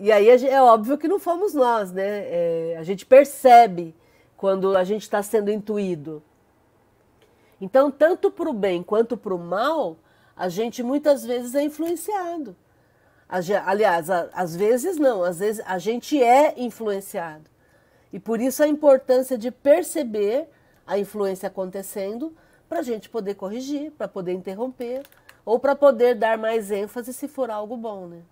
[0.00, 2.04] E aí é óbvio que não fomos nós, né?
[2.04, 3.92] É, a gente percebe
[4.36, 6.22] quando a gente está sendo intuído.
[7.60, 9.96] Então, tanto para o bem quanto para o mal,
[10.36, 12.54] a gente muitas vezes é influenciado.
[13.30, 17.44] Aliás, às vezes não, às vezes a gente é influenciado.
[18.12, 20.48] E por isso a importância de perceber
[20.84, 22.36] a influência acontecendo
[22.68, 25.04] para a gente poder corrigir, para poder interromper,
[25.44, 28.22] ou para poder dar mais ênfase se for algo bom, né?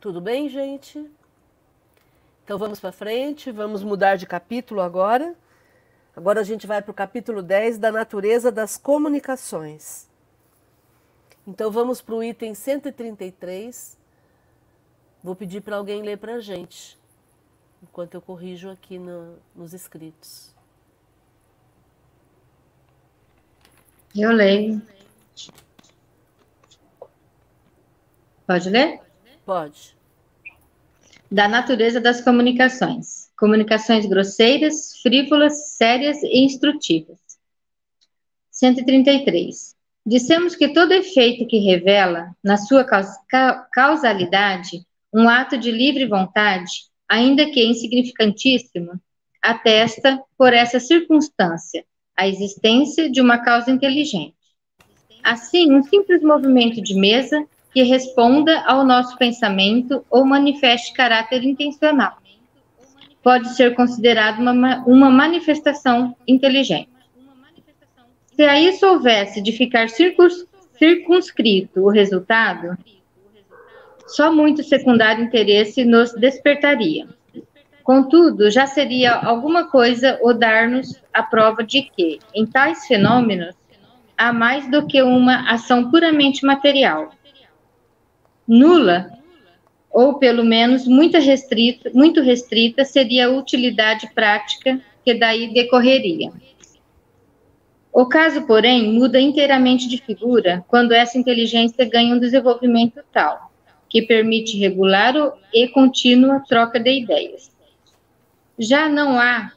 [0.00, 1.08] Tudo bem, gente?
[2.44, 5.36] Então vamos para frente, vamos mudar de capítulo agora.
[6.18, 10.08] Agora a gente vai para o capítulo 10 da natureza das comunicações.
[11.46, 13.96] Então vamos para o item 133.
[15.22, 16.98] Vou pedir para alguém ler para a gente,
[17.80, 20.52] enquanto eu corrijo aqui no, nos escritos.
[24.12, 24.82] Eu leio.
[28.44, 29.00] Pode ler?
[29.46, 29.96] Pode.
[31.30, 33.27] Da natureza das comunicações.
[33.38, 37.18] Comunicações grosseiras, frívolas, sérias e instrutivas.
[38.50, 39.76] 133.
[40.04, 42.84] Dissemos que todo efeito que revela, na sua
[43.72, 44.82] causalidade,
[45.14, 49.00] um ato de livre vontade, ainda que insignificantíssimo,
[49.40, 51.84] atesta, por essa circunstância,
[52.16, 54.34] a existência de uma causa inteligente.
[55.22, 62.18] Assim, um simples movimento de mesa que responda ao nosso pensamento ou manifeste caráter intencional.
[63.22, 66.88] Pode ser considerado uma, uma manifestação inteligente.
[68.34, 72.78] Se a isso houvesse de ficar circunscrito o resultado,
[74.06, 77.06] só muito secundário interesse nos despertaria.
[77.82, 83.56] Contudo, já seria alguma coisa o dar-nos a prova de que, em tais fenômenos,
[84.16, 87.10] há mais do que uma ação puramente material,
[88.46, 89.17] nula,
[89.90, 96.30] ou pelo menos muito restrita, muito restrita seria a utilidade prática que daí decorreria.
[97.92, 103.50] O caso, porém, muda inteiramente de figura quando essa inteligência ganha um desenvolvimento tal,
[103.88, 105.14] que permite regular
[105.52, 107.50] e contínua troca de ideias.
[108.58, 109.52] Já não há,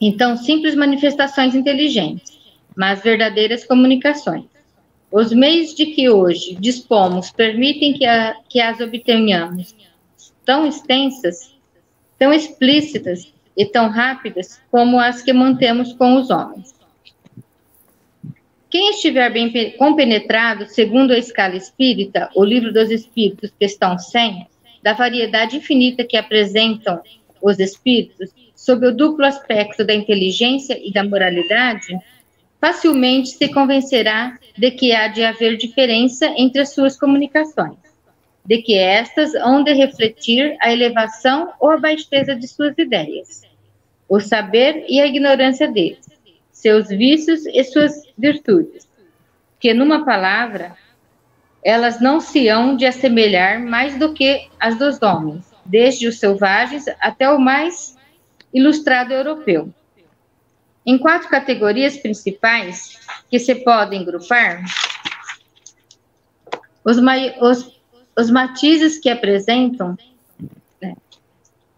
[0.00, 2.38] então, simples manifestações inteligentes,
[2.76, 4.53] mas verdadeiras comunicações.
[5.14, 9.72] Os meios de que hoje dispomos permitem que, a, que as obtenhamos
[10.44, 11.54] tão extensas,
[12.18, 16.74] tão explícitas e tão rápidas como as que mantemos com os homens.
[18.68, 24.48] Quem estiver bem compenetrado, segundo a escala espírita, o livro dos espíritos, questão 100,
[24.82, 27.00] da variedade infinita que apresentam
[27.40, 31.96] os espíritos, sob o duplo aspecto da inteligência e da moralidade,
[32.64, 37.76] facilmente se convencerá de que há de haver diferença entre as suas comunicações,
[38.42, 43.42] de que estas hão de refletir a elevação ou a baixeza de suas ideias,
[44.08, 46.08] o saber e a ignorância deles,
[46.50, 48.88] seus vícios e suas virtudes,
[49.60, 50.74] que, numa palavra,
[51.62, 56.86] elas não se hão de assemelhar mais do que as dos homens, desde os selvagens
[56.98, 57.94] até o mais
[58.54, 59.70] ilustrado europeu.
[60.86, 64.62] Em quatro categorias principais que se podem grupar,
[66.84, 66.98] os,
[67.40, 67.80] os,
[68.16, 69.96] os matizes que apresentam,
[70.80, 70.94] né,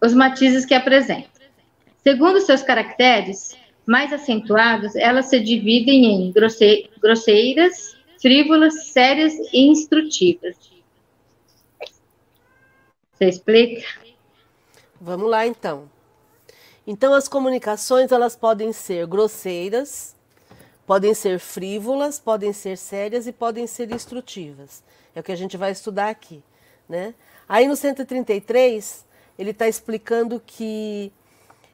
[0.03, 1.31] os matizes que apresentam.
[2.03, 10.55] Segundo seus caracteres mais acentuados, elas se dividem em grosse, grosseiras, frívolas, sérias e instrutivas.
[13.13, 13.83] Você explica?
[14.99, 15.89] Vamos lá, então.
[16.89, 20.15] Então, as comunicações elas podem ser grosseiras,
[20.85, 24.81] podem ser frívolas, podem ser sérias e podem ser instrutivas.
[25.13, 26.41] É o que a gente vai estudar aqui,
[26.87, 27.13] né?
[27.49, 29.05] Aí no 133
[29.37, 31.11] ele está explicando que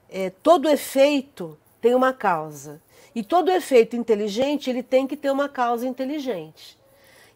[0.09, 2.81] é, todo efeito tem uma causa
[3.13, 6.75] e todo efeito inteligente ele tem que ter uma causa inteligente.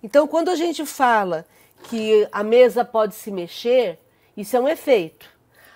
[0.01, 1.45] Então, quando a gente fala
[1.83, 3.99] que a mesa pode se mexer,
[4.35, 5.29] isso é um efeito.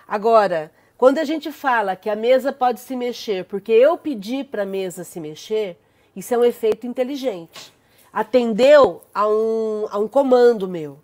[0.08, 4.62] Agora, quando a gente fala que a mesa pode se mexer porque eu pedi para
[4.62, 5.76] a mesa se mexer,
[6.16, 7.74] isso é um efeito inteligente.
[8.14, 11.00] Atendeu a um, a um comando meu.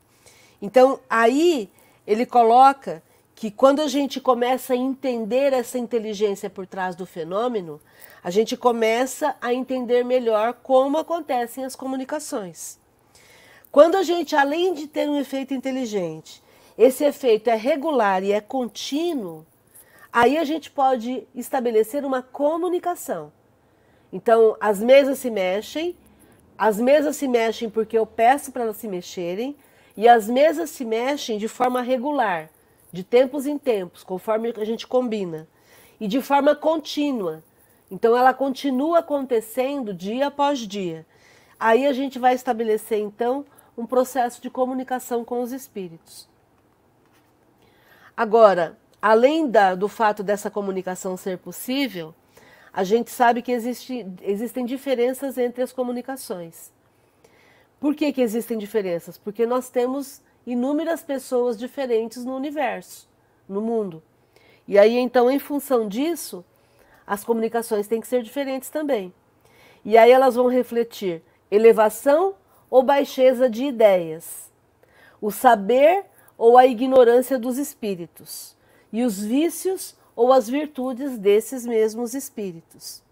[0.62, 1.68] Então, aí
[2.06, 3.02] ele coloca
[3.34, 7.82] que quando a gente começa a entender essa inteligência por trás do fenômeno,
[8.24, 12.78] a gente começa a entender melhor como acontecem as comunicações.
[13.72, 16.44] Quando a gente, além de ter um efeito inteligente,
[16.78, 19.44] esse efeito é regular e é contínuo,
[20.20, 23.32] Aí a gente pode estabelecer uma comunicação.
[24.12, 25.96] Então, as mesas se mexem,
[26.58, 29.56] as mesas se mexem porque eu peço para elas se mexerem,
[29.96, 32.50] e as mesas se mexem de forma regular,
[32.92, 35.48] de tempos em tempos, conforme a gente combina,
[36.00, 37.44] e de forma contínua.
[37.92, 41.06] Então, ela continua acontecendo dia após dia.
[41.60, 43.46] Aí a gente vai estabelecer, então,
[43.78, 46.28] um processo de comunicação com os espíritos.
[48.18, 52.14] Agora, além da, do fato dessa comunicação ser possível,
[52.74, 56.72] a gente sabe que existe, existem diferenças entre as comunicações.
[57.80, 59.18] Por que, que existem diferenças?
[59.18, 63.08] Porque nós temos inúmeras pessoas diferentes no universo,
[63.48, 64.02] no mundo.
[64.68, 66.44] E aí, então, em função disso,
[67.06, 69.14] as comunicações têm que ser diferentes também.
[69.86, 72.36] E aí elas vão refletir elevação
[72.70, 74.52] ou baixeza de ideias,
[75.22, 76.04] o saber
[76.38, 78.57] ou a ignorância dos espíritos
[78.92, 83.04] e os vícios ou as virtudes desses mesmos espíritos.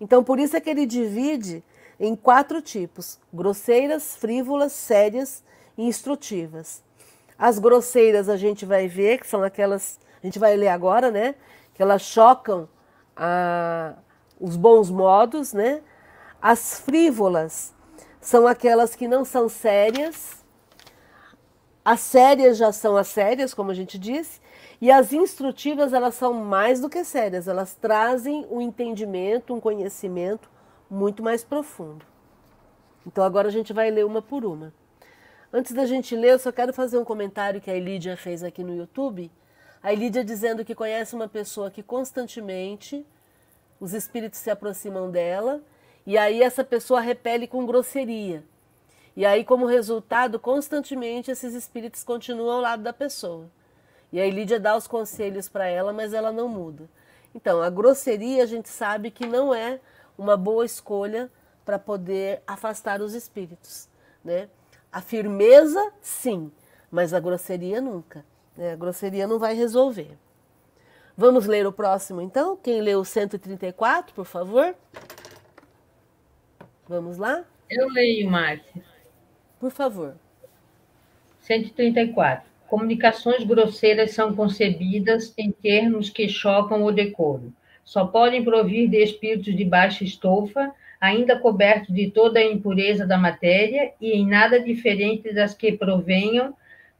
[0.00, 1.62] Então, por isso é que ele divide
[2.00, 5.44] em quatro tipos: grosseiras, frívolas, sérias
[5.78, 6.82] e instrutivas.
[7.38, 11.34] As grosseiras a gente vai ver que são aquelas, a gente vai ler agora, né?
[11.74, 12.68] Que elas chocam
[13.16, 13.94] a,
[14.40, 15.82] os bons modos, né?
[16.40, 17.72] As frívolas
[18.20, 20.42] são aquelas que não são sérias.
[21.84, 24.40] As sérias já são as sérias, como a gente disse,
[24.82, 30.50] e as instrutivas, elas são mais do que sérias, elas trazem um entendimento, um conhecimento
[30.90, 32.04] muito mais profundo.
[33.06, 34.74] Então agora a gente vai ler uma por uma.
[35.52, 38.64] Antes da gente ler, eu só quero fazer um comentário que a Elídia fez aqui
[38.64, 39.30] no YouTube.
[39.80, 43.06] A Elídia dizendo que conhece uma pessoa que constantemente
[43.78, 45.62] os espíritos se aproximam dela
[46.04, 48.42] e aí essa pessoa repele com grosseria.
[49.14, 53.48] E aí, como resultado, constantemente esses espíritos continuam ao lado da pessoa.
[54.12, 56.88] E aí Lídia dá os conselhos para ela, mas ela não muda.
[57.34, 59.80] Então, a grosseria a gente sabe que não é
[60.18, 61.30] uma boa escolha
[61.64, 63.88] para poder afastar os espíritos,
[64.22, 64.48] né?
[64.90, 66.52] A firmeza, sim,
[66.90, 68.22] mas a grosseria nunca.
[68.54, 68.72] Né?
[68.72, 70.18] A grosseria não vai resolver.
[71.16, 72.56] Vamos ler o próximo, então?
[72.56, 74.74] Quem leu o 134, por favor?
[76.86, 77.44] Vamos lá?
[77.70, 78.84] Eu leio, Márcia.
[79.58, 80.14] Por favor.
[81.40, 82.51] 134.
[82.72, 87.52] Comunicações grosseiras são concebidas em termos que chocam o decoro.
[87.84, 93.18] Só podem provir de espíritos de baixa estofa, ainda cobertos de toda a impureza da
[93.18, 96.54] matéria e em nada diferente das que provenham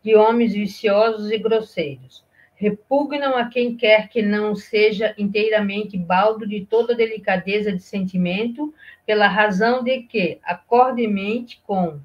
[0.04, 2.22] de homens viciosos e grosseiros.
[2.54, 8.74] repugnam a quem quer que não seja inteiramente baldo de toda delicadeza de sentimento,
[9.06, 11.98] pela razão de que, acordemente com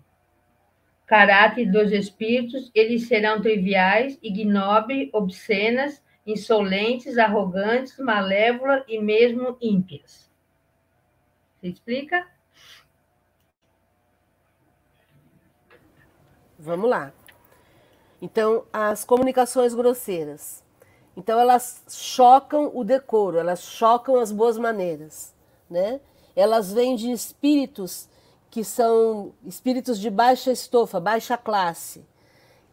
[1.08, 10.30] caráter dos espíritos, eles serão triviais, ignóbeis, obscenas, insolentes, arrogantes, malévolas e mesmo ímpias.
[11.56, 12.28] Você explica?
[16.60, 17.14] Vamos lá.
[18.22, 20.62] Então, as comunicações grosseiras.
[21.16, 25.34] Então, elas chocam o decoro, elas chocam as boas maneiras,
[25.70, 26.02] né?
[26.36, 28.10] Elas vêm de espíritos
[28.50, 32.06] que são espíritos de baixa estofa, baixa classe,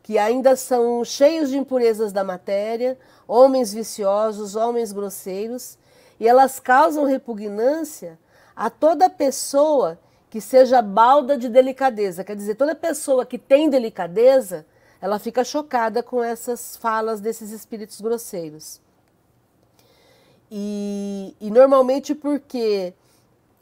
[0.02, 5.78] que ainda são cheios de impurezas da matéria, homens viciosos, homens grosseiros,
[6.20, 8.18] e elas causam repugnância
[8.54, 9.98] a toda pessoa
[10.30, 12.24] que seja balda de delicadeza.
[12.24, 14.66] Quer dizer, toda pessoa que tem delicadeza,
[15.00, 18.80] ela fica chocada com essas falas desses espíritos grosseiros.
[20.50, 22.94] E, e normalmente porque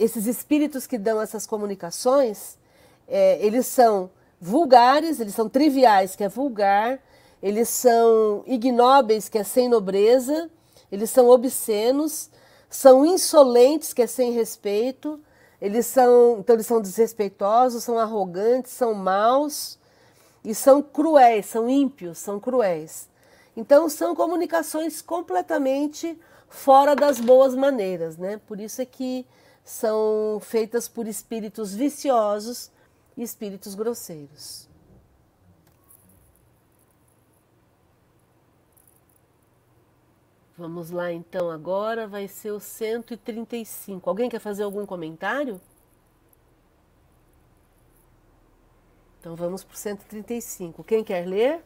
[0.02, 2.58] esses espíritos que dão essas comunicações,
[3.06, 6.98] é, eles são vulgares, eles são triviais, que é vulgar,
[7.40, 10.50] eles são ignóbeis, que é sem nobreza,
[10.90, 12.30] eles são obscenos,
[12.68, 15.20] são insolentes, que é sem respeito,
[15.60, 19.78] eles são, então eles são desrespeitosos, são arrogantes, são maus
[20.44, 23.08] e são cruéis, são ímpios, são cruéis.
[23.56, 28.40] Então são comunicações completamente fora das boas maneiras, né?
[28.48, 29.24] Por isso é que
[29.64, 32.70] são feitas por espíritos viciosos
[33.16, 34.68] e espíritos grosseiros.
[40.56, 44.08] Vamos lá então agora, vai ser o 135.
[44.08, 45.60] Alguém quer fazer algum comentário?
[49.18, 50.84] Então vamos para o 135.
[50.84, 51.64] Quem quer ler?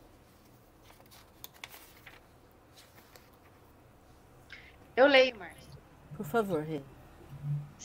[4.97, 5.73] Eu leio, Márcia.
[6.17, 6.81] Por favor, Rê.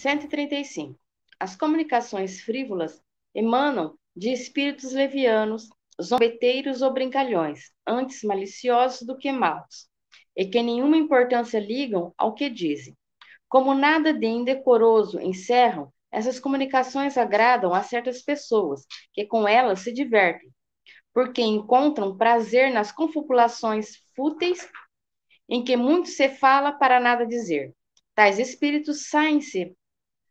[0.01, 0.99] 135.
[1.39, 2.99] As comunicações frívolas
[3.35, 5.69] emanam de espíritos levianos,
[6.01, 9.87] zombeteiros ou brincalhões, antes maliciosos do que maus,
[10.35, 12.97] e que nenhuma importância ligam ao que dizem.
[13.47, 19.93] Como nada de indecoroso encerram, essas comunicações agradam a certas pessoas, que com elas se
[19.93, 20.49] divertem,
[21.13, 24.67] porque encontram prazer nas confabulações fúteis
[25.47, 27.75] em que muito se fala para nada dizer.
[28.15, 29.75] Tais espíritos saem-se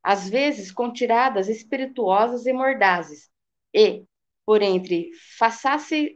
[0.03, 3.31] às vezes com tiradas espirituosas e mordazes,
[3.75, 4.05] e,
[4.45, 6.13] por entre façáceis,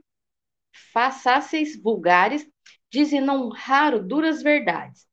[0.92, 2.46] façáceis vulgares,
[2.90, 5.06] dizem não raro duras verdades,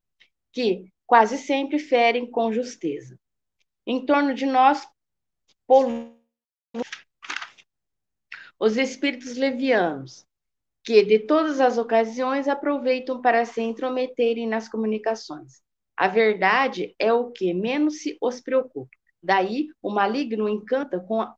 [0.52, 3.20] que quase sempre ferem com justeza.
[3.86, 4.88] Em torno de nós,
[8.60, 10.26] os espíritos levianos,
[10.84, 15.62] que de todas as ocasiões aproveitam para se intrometerem nas comunicações.
[15.96, 18.90] A verdade é o que menos se os preocupa.
[19.22, 21.36] Daí, o maligno encanta com a,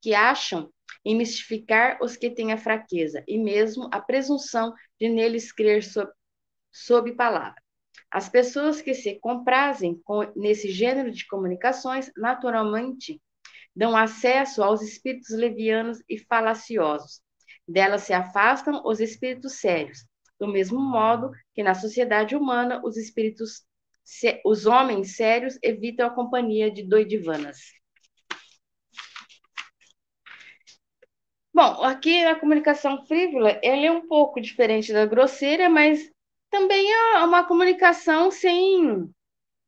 [0.00, 0.70] que acham
[1.04, 6.10] em mistificar os que têm a fraqueza e mesmo a presunção de neles crer sob,
[6.70, 7.60] sob palavra.
[8.10, 13.20] As pessoas que se comprazem com, nesse gênero de comunicações, naturalmente,
[13.74, 17.22] dão acesso aos espíritos levianos e falaciosos.
[17.66, 20.04] Delas se afastam os espíritos sérios,
[20.38, 23.64] do mesmo modo que na sociedade humana os espíritos
[24.44, 27.58] os homens sérios evitam a companhia de doidivanas.
[31.54, 36.10] Bom, aqui a comunicação frívola, ela é um pouco diferente da grosseira, mas
[36.50, 39.10] também é uma comunicação sem,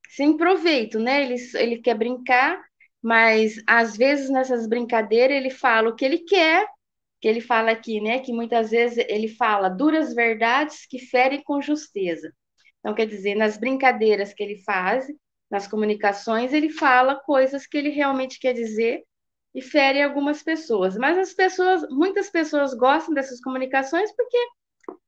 [0.08, 1.22] sem proveito, né?
[1.22, 2.62] Ele, ele quer brincar,
[3.02, 6.66] mas às vezes nessas brincadeiras ele fala o que ele quer,
[7.20, 8.20] que ele fala aqui, né?
[8.20, 12.32] Que muitas vezes ele fala duras verdades que ferem com justeza.
[12.84, 15.06] Então, quer dizer, nas brincadeiras que ele faz,
[15.50, 19.02] nas comunicações, ele fala coisas que ele realmente quer dizer
[19.54, 20.94] e fere algumas pessoas.
[20.98, 24.36] Mas as pessoas, muitas pessoas gostam dessas comunicações porque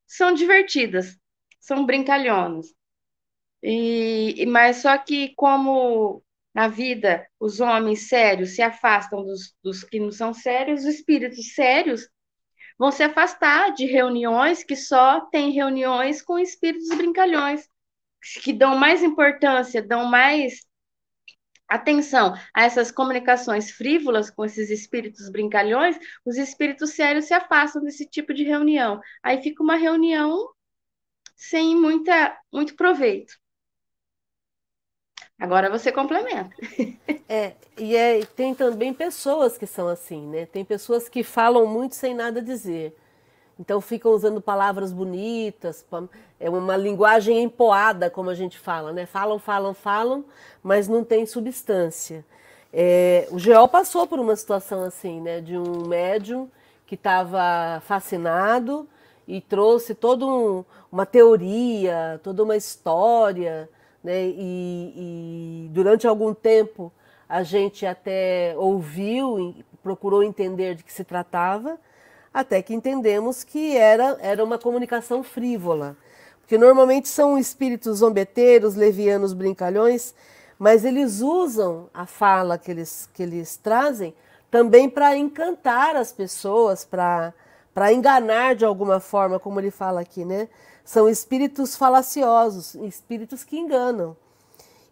[0.06, 1.18] são divertidas,
[1.60, 2.68] são brincalhonas.
[3.62, 6.22] E, mas só que como
[6.54, 11.52] na vida os homens sérios se afastam dos, dos que não são sérios, os espíritos
[11.52, 12.08] sérios
[12.78, 17.68] vão se afastar de reuniões que só tem reuniões com espíritos brincalhões,
[18.42, 20.66] que dão mais importância, dão mais
[21.68, 28.08] atenção a essas comunicações frívolas com esses espíritos brincalhões, os espíritos sérios se afastam desse
[28.08, 29.00] tipo de reunião.
[29.22, 30.48] Aí fica uma reunião
[31.34, 33.34] sem muita, muito proveito.
[35.38, 36.50] Agora você complementa.
[37.28, 40.46] É, e é, tem também pessoas que são assim, né?
[40.46, 42.96] Tem pessoas que falam muito sem nada dizer.
[43.58, 45.84] Então ficam usando palavras bonitas,
[46.38, 49.06] é uma linguagem empoada, como a gente fala, né?
[49.06, 50.24] Falam, falam, falam,
[50.62, 52.24] mas não tem substância.
[52.72, 55.40] É, o Geol passou por uma situação assim, né?
[55.40, 56.48] De um médium
[56.86, 58.88] que estava fascinado
[59.26, 63.68] e trouxe toda um, uma teoria, toda uma história,
[64.06, 64.24] né?
[64.28, 66.92] E, e, durante algum tempo
[67.28, 69.52] a gente até ouviu,
[69.82, 71.76] procurou entender de que se tratava,
[72.32, 75.96] até que entendemos que era, era uma comunicação frívola.
[76.40, 80.14] Porque normalmente são espíritos zombeteiros, levianos, brincalhões,
[80.56, 84.14] mas eles usam a fala que eles, que eles trazem
[84.48, 90.48] também para encantar as pessoas, para enganar de alguma forma, como ele fala aqui, né?
[90.86, 94.16] São espíritos falaciosos, espíritos que enganam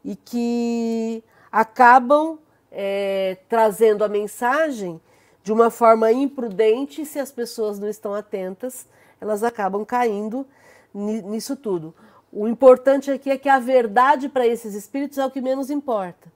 [0.05, 1.23] e que
[1.53, 2.37] acabam
[2.71, 5.01] é, trazendo a mensagem
[5.45, 8.89] de uma forma imprudente, se as pessoas não estão atentas,
[9.21, 10.45] elas acabam caindo
[10.93, 11.95] nisso tudo.
[12.33, 16.33] O importante aqui é que a verdade para esses espíritos é o que menos importa.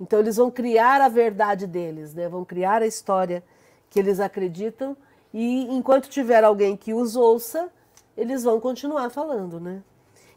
[0.00, 2.28] Então eles vão criar a verdade deles, né?
[2.28, 3.42] vão criar a história
[3.90, 4.96] que eles acreditam
[5.32, 7.68] e enquanto tiver alguém que os ouça,
[8.16, 9.82] eles vão continuar falando, né?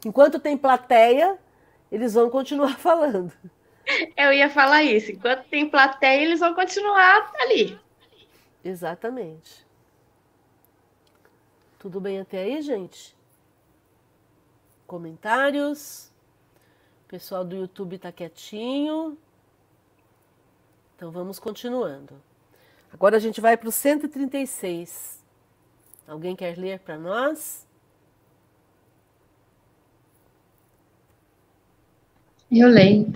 [0.04, 1.38] Enquanto tem plateia,
[1.90, 3.32] eles vão continuar falando.
[4.16, 5.12] Eu ia falar isso.
[5.12, 7.78] Enquanto tem plateia, eles vão continuar ali.
[8.64, 9.66] Exatamente.
[11.78, 13.16] Tudo bem até aí, gente?
[14.86, 16.12] Comentários?
[17.06, 19.16] O pessoal do YouTube está quietinho.
[20.96, 22.20] Então vamos continuando.
[22.92, 25.24] Agora a gente vai para o 136.
[26.06, 27.67] Alguém quer ler para nós?
[32.50, 33.12] Eu leio.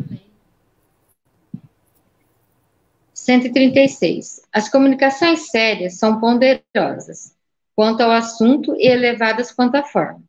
[3.14, 4.42] 136.
[4.52, 7.34] As comunicações sérias são ponderosas
[7.74, 10.22] quanto ao assunto e elevadas quanto à forma.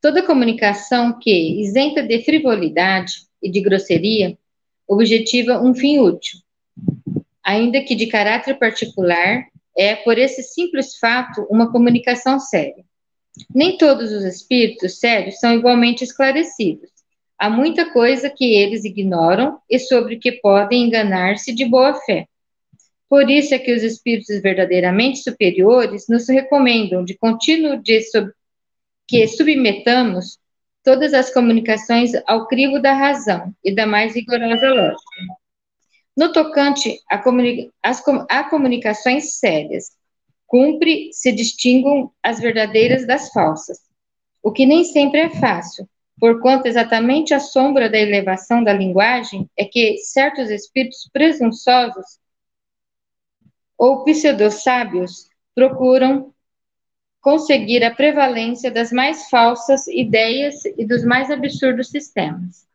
[0.00, 4.36] Toda comunicação que, isenta de frivolidade e de grosseria,
[4.88, 6.40] objetiva um fim útil,
[7.42, 12.84] ainda que de caráter particular, é, por esse simples fato, uma comunicação séria.
[13.54, 16.93] Nem todos os espíritos sérios são igualmente esclarecidos.
[17.38, 22.26] Há muita coisa que eles ignoram e sobre que podem enganar-se de boa fé.
[23.08, 28.30] Por isso é que os espíritos verdadeiramente superiores nos recomendam de contínuo de sub,
[29.06, 30.38] que submetamos
[30.82, 35.44] todas as comunicações ao crivo da razão e da mais rigorosa lógica.
[36.16, 39.90] No tocante a, comuni as, a comunicações sérias,
[40.46, 43.78] cumpre se distinguam as verdadeiras das falsas,
[44.42, 49.64] o que nem sempre é fácil, porquanto exatamente a sombra da elevação da linguagem é
[49.64, 52.18] que certos espíritos presunçosos
[53.76, 56.32] ou pseudo-sábios procuram
[57.20, 62.66] conseguir a prevalência das mais falsas ideias e dos mais absurdos sistemas.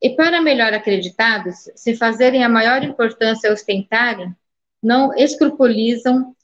[0.00, 4.32] E para melhor acreditados, se fazerem a maior importância ostentarem,
[4.80, 6.36] não escrupulizam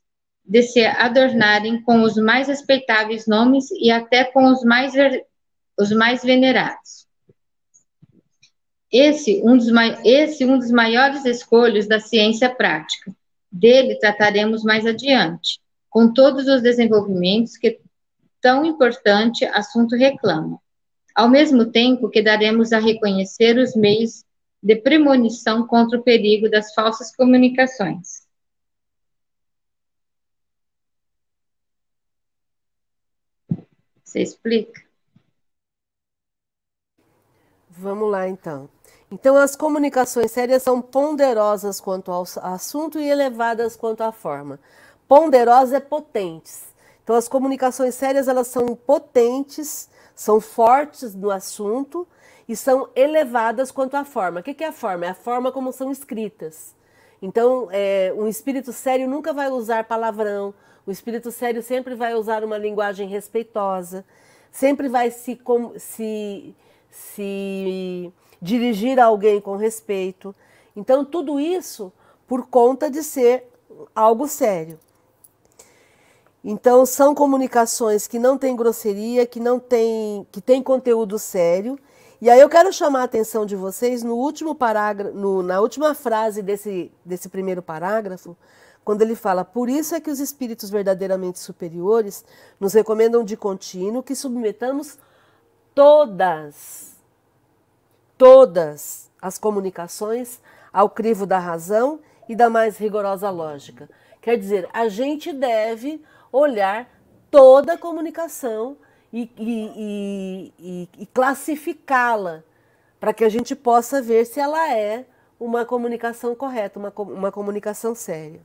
[0.44, 4.92] de se adornarem com os mais respeitáveis nomes e até com os mais,
[5.79, 7.07] os mais venerados.
[8.91, 9.68] Esse um, dos,
[10.05, 13.14] esse um dos maiores escolhos da ciência prática.
[13.51, 15.61] Dele trataremos mais adiante,
[15.91, 17.81] com todos os desenvolvimentos que
[18.41, 20.61] tão importante assunto reclama
[21.14, 24.25] ao mesmo tempo que daremos a reconhecer os meios
[24.61, 28.25] de premonição contra o perigo das falsas comunicações.
[34.03, 34.83] Você explica?
[37.77, 38.68] Vamos lá, então.
[39.11, 44.59] Então, as comunicações sérias são ponderosas quanto ao assunto e elevadas quanto à forma.
[45.07, 46.62] Ponderosas é potentes.
[47.03, 52.07] Então, as comunicações sérias elas são potentes são fortes no assunto
[52.49, 54.41] e são elevadas quanto à forma.
[54.41, 55.07] O que é a forma?
[55.07, 56.75] É a forma como são escritas.
[57.20, 60.55] Então, é, um espírito sério nunca vai usar palavrão,
[60.87, 64.05] o espírito sério sempre vai usar uma linguagem respeitosa,
[64.53, 65.41] sempre vai se,
[65.79, 66.55] se,
[66.95, 70.34] se dirigir a alguém com respeito.
[70.76, 71.92] Então, tudo isso
[72.26, 73.51] por conta de ser
[73.95, 74.78] algo sério.
[76.45, 81.78] Então são comunicações que não têm grosseria, que não tem, que tem conteúdo sério.
[82.20, 85.95] E aí eu quero chamar a atenção de vocês no último parágrafo, no, na última
[85.95, 88.36] frase desse, desse primeiro parágrafo,
[88.84, 92.24] quando ele fala: Por isso é que os espíritos verdadeiramente superiores
[92.61, 94.99] nos recomendam de contínuo que submetamos
[95.75, 96.97] todas,
[98.16, 100.41] todas as comunicações
[100.72, 103.89] ao crivo da razão e da mais rigorosa lógica.
[104.20, 106.03] Quer dizer, a gente deve
[106.33, 106.89] olhar
[107.31, 108.77] toda a comunicação
[109.12, 112.43] e, e, e, e classificá-la
[112.99, 115.05] para que a gente possa ver se ela é
[115.39, 118.41] uma comunicação correta, uma, uma comunicação séria.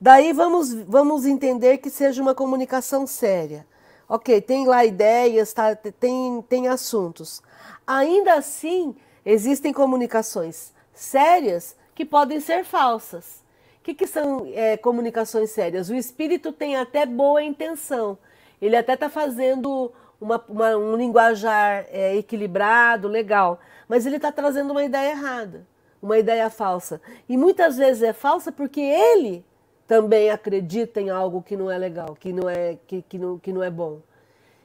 [0.00, 3.66] Daí vamos, vamos entender que seja uma comunicação séria.
[4.08, 7.42] Ok, tem lá ideias, tá, tem, tem assuntos.
[7.86, 13.44] Ainda assim, existem comunicações sérias que podem ser falsas.
[13.80, 15.90] O que, que são é, comunicações sérias?
[15.90, 18.18] O espírito tem até boa intenção.
[18.60, 24.70] Ele até está fazendo uma, uma, um linguajar é, equilibrado, legal, mas ele está trazendo
[24.70, 25.66] uma ideia errada,
[26.02, 27.00] uma ideia falsa.
[27.28, 29.44] E muitas vezes é falsa porque ele
[29.88, 33.52] também acredita em algo que não é legal, que não é, que, que não, que
[33.52, 34.00] não é bom.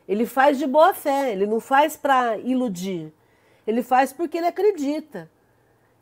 [0.07, 3.11] Ele faz de boa fé, ele não faz para iludir.
[3.65, 5.31] Ele faz porque ele acredita.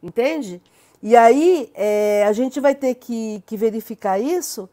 [0.01, 0.59] Entende?
[1.01, 4.67] E aí é, a gente vai ter que, que verificar isso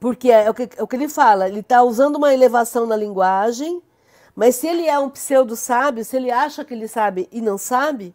[0.00, 2.96] porque é o que, é o que ele fala, ele está usando uma elevação na
[2.96, 3.82] linguagem,
[4.34, 8.14] mas se ele é um pseudo-sábio, se ele acha que ele sabe e não sabe,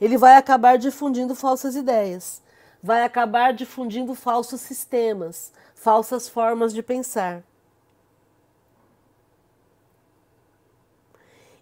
[0.00, 2.42] ele vai acabar difundindo falsas ideias,
[2.82, 7.42] vai acabar difundindo falsos sistemas, falsas formas de pensar.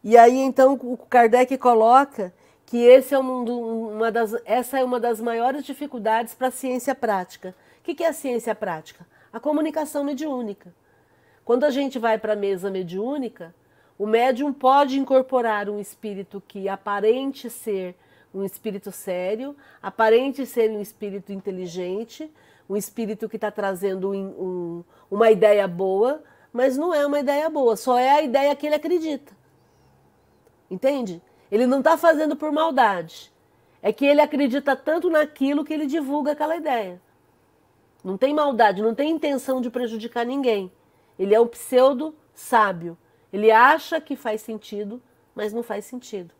[0.02, 2.32] E aí então o Kardec coloca
[2.64, 6.94] que esse é um, uma das, essa é uma das maiores dificuldades para a ciência
[6.94, 7.54] prática
[7.92, 9.06] o que é a ciência prática?
[9.32, 10.74] A comunicação mediúnica.
[11.44, 13.54] Quando a gente vai para a mesa mediúnica,
[13.98, 17.96] o médium pode incorporar um espírito que aparente ser
[18.32, 22.30] um espírito sério, aparente ser um espírito inteligente,
[22.68, 26.22] um espírito que está trazendo um, um, uma ideia boa,
[26.52, 29.36] mas não é uma ideia boa, só é a ideia que ele acredita.
[30.70, 31.22] Entende?
[31.50, 33.32] Ele não está fazendo por maldade.
[33.80, 37.00] É que ele acredita tanto naquilo que ele divulga aquela ideia.
[38.04, 40.70] Não tem maldade, não tem intenção de prejudicar ninguém.
[41.18, 42.98] Ele é um pseudo sábio.
[43.32, 45.02] Ele acha que faz sentido,
[45.34, 46.34] mas não faz sentido.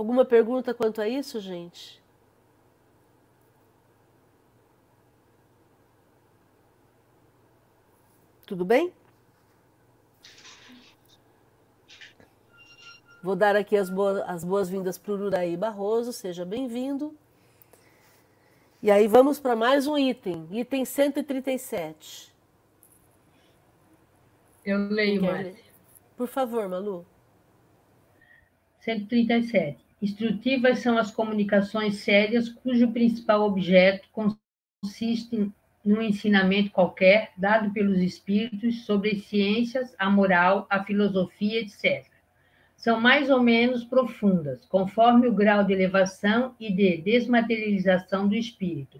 [0.00, 2.02] Alguma pergunta quanto a isso, gente?
[8.46, 8.94] Tudo bem?
[13.22, 17.14] Vou dar aqui as boas-vindas boas para o Uraí Barroso, seja bem-vindo.
[18.82, 22.34] E aí vamos para mais um item, item 137.
[24.64, 25.62] Eu leio, Márcia.
[26.16, 27.04] Por favor, Malu.
[28.80, 29.89] 137.
[30.00, 35.52] Instrutivas são as comunicações sérias cujo principal objeto consiste
[35.84, 42.10] num ensinamento qualquer dado pelos espíritos sobre as ciências, a moral, a filosofia, etc
[42.80, 48.98] são mais ou menos profundas, conforme o grau de elevação e de desmaterialização do espírito.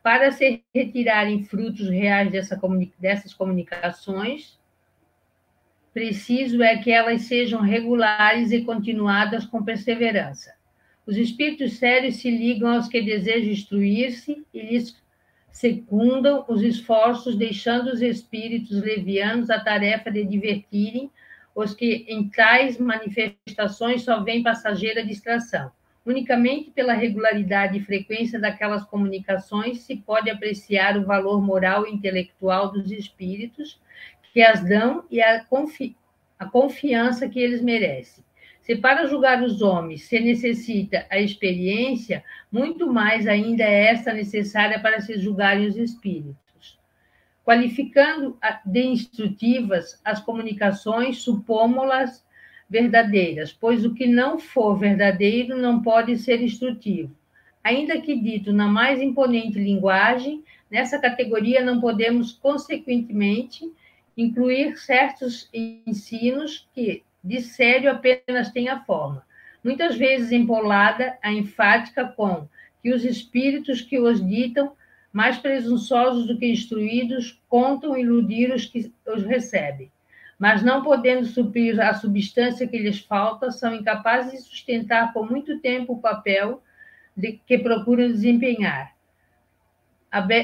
[0.00, 2.56] Para se retirarem frutos reais dessa
[3.00, 4.56] dessas comunicações,
[5.96, 10.52] preciso é que elas sejam regulares e continuadas com perseverança.
[11.06, 14.94] Os espíritos sérios se ligam aos que desejam instruir-se e lhes
[15.50, 21.10] secundam os esforços, deixando os espíritos levianos a tarefa de divertirem
[21.54, 25.72] os que em tais manifestações só vêm passageira distração.
[26.04, 32.70] Unicamente pela regularidade e frequência daquelas comunicações se pode apreciar o valor moral e intelectual
[32.70, 33.80] dos espíritos
[34.36, 35.96] que as dão e a, confi
[36.38, 38.22] a confiança que eles merecem.
[38.60, 42.22] Se para julgar os homens se necessita a experiência,
[42.52, 46.44] muito mais ainda é esta necessária para se julgarem os espíritos
[47.46, 52.22] qualificando de instrutivas as comunicações, supômo-las
[52.68, 57.16] verdadeiras, pois o que não for verdadeiro não pode ser instrutivo.
[57.64, 63.72] Ainda que dito na mais imponente linguagem, nessa categoria não podemos, consequentemente,
[64.16, 69.24] incluir certos ensinos que, de sério, apenas têm a forma,
[69.62, 72.48] muitas vezes empolada a enfática com
[72.82, 74.72] que os espíritos que os ditam
[75.16, 79.90] mais presunçosos do que instruídos, contam iludir os que os recebem.
[80.38, 85.58] Mas não podendo suprir a substância que lhes falta, são incapazes de sustentar por muito
[85.60, 86.62] tempo o papel
[87.16, 88.94] de que procuram desempenhar.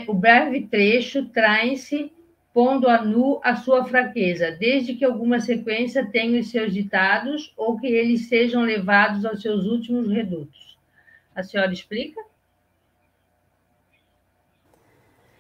[0.08, 2.10] O breve trecho trai-se
[2.52, 7.78] pondo a nu a sua fraqueza, desde que alguma sequência tenha os seus ditados ou
[7.78, 10.78] que eles sejam levados aos seus últimos redutos.
[11.34, 12.20] A senhora explica?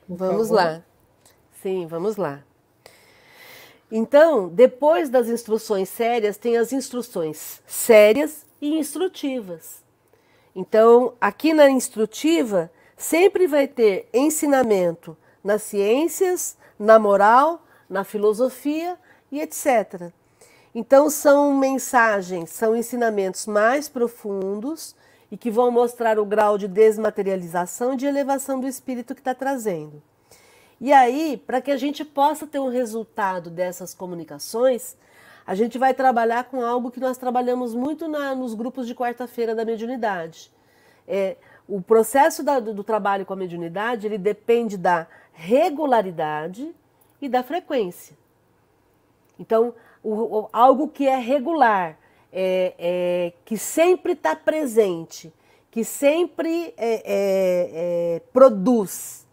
[0.08, 0.82] vamos lá.
[1.52, 2.42] Sim, vamos lá.
[3.90, 9.82] Então, depois das instruções sérias, tem as instruções sérias e instrutivas.
[10.56, 18.98] Então, aqui na instrutiva, sempre vai ter ensinamento nas ciências, na moral, na filosofia
[19.30, 20.12] e etc.
[20.74, 24.94] Então, são mensagens, são ensinamentos mais profundos
[25.30, 29.34] e que vão mostrar o grau de desmaterialização e de elevação do espírito que está
[29.34, 30.02] trazendo.
[30.80, 34.96] E aí, para que a gente possa ter um resultado dessas comunicações,
[35.46, 39.54] a gente vai trabalhar com algo que nós trabalhamos muito na, nos grupos de quarta-feira
[39.54, 40.50] da mediunidade.
[41.06, 41.36] É,
[41.68, 46.74] o processo da, do, do trabalho com a mediunidade ele depende da regularidade
[47.20, 48.16] e da frequência.
[49.38, 51.98] Então, o, o, algo que é regular,
[52.32, 55.32] é, é, que sempre está presente,
[55.70, 59.26] que sempre é, é, é, produz.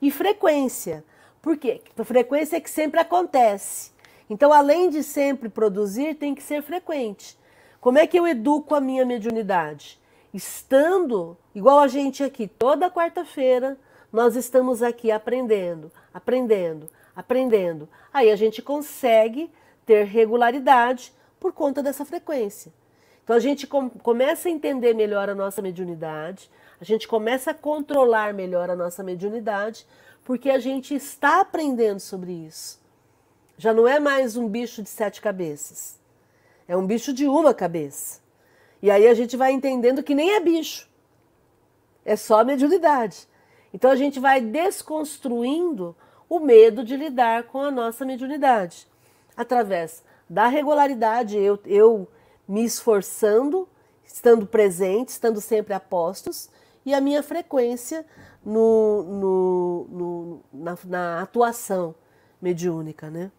[0.00, 1.04] E frequência.
[1.42, 1.80] Por quê?
[2.04, 3.90] Frequência é que sempre acontece.
[4.28, 7.36] Então, além de sempre produzir, tem que ser frequente.
[7.80, 9.98] Como é que eu educo a minha mediunidade?
[10.32, 13.76] Estando, igual a gente aqui, toda quarta-feira,
[14.12, 17.88] nós estamos aqui aprendendo, aprendendo, aprendendo.
[18.12, 19.50] Aí a gente consegue
[19.86, 22.72] ter regularidade por conta dessa frequência.
[23.24, 26.50] Então a gente com, começa a entender melhor a nossa mediunidade,
[26.80, 29.86] a gente começa a controlar melhor a nossa mediunidade,
[30.24, 32.80] porque a gente está aprendendo sobre isso.
[33.56, 35.98] Já não é mais um bicho de sete cabeças.
[36.66, 38.20] É um bicho de uma cabeça.
[38.80, 40.88] E aí a gente vai entendendo que nem é bicho.
[42.04, 43.28] É só mediunidade.
[43.72, 45.94] Então a gente vai desconstruindo
[46.28, 48.86] o medo de lidar com a nossa mediunidade.
[49.36, 52.08] Através da regularidade, eu, eu
[52.46, 53.68] me esforçando,
[54.04, 56.48] estando presente, estando sempre a postos,
[56.84, 58.06] e a minha frequência
[58.44, 61.94] no, no, no na, na atuação
[62.40, 63.30] mediúnica, né?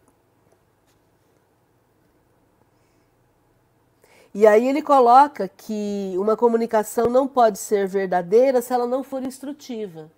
[4.34, 9.22] E aí ele coloca que uma comunicação não pode ser verdadeira se ela não for
[9.22, 10.10] instrutiva.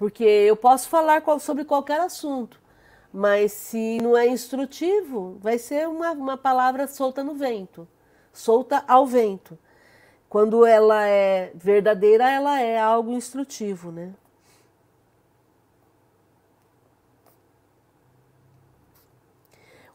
[0.00, 2.58] Porque eu posso falar sobre qualquer assunto,
[3.12, 7.86] mas se não é instrutivo, vai ser uma, uma palavra solta no vento,
[8.32, 9.58] solta ao vento.
[10.26, 14.14] Quando ela é verdadeira, ela é algo instrutivo, né?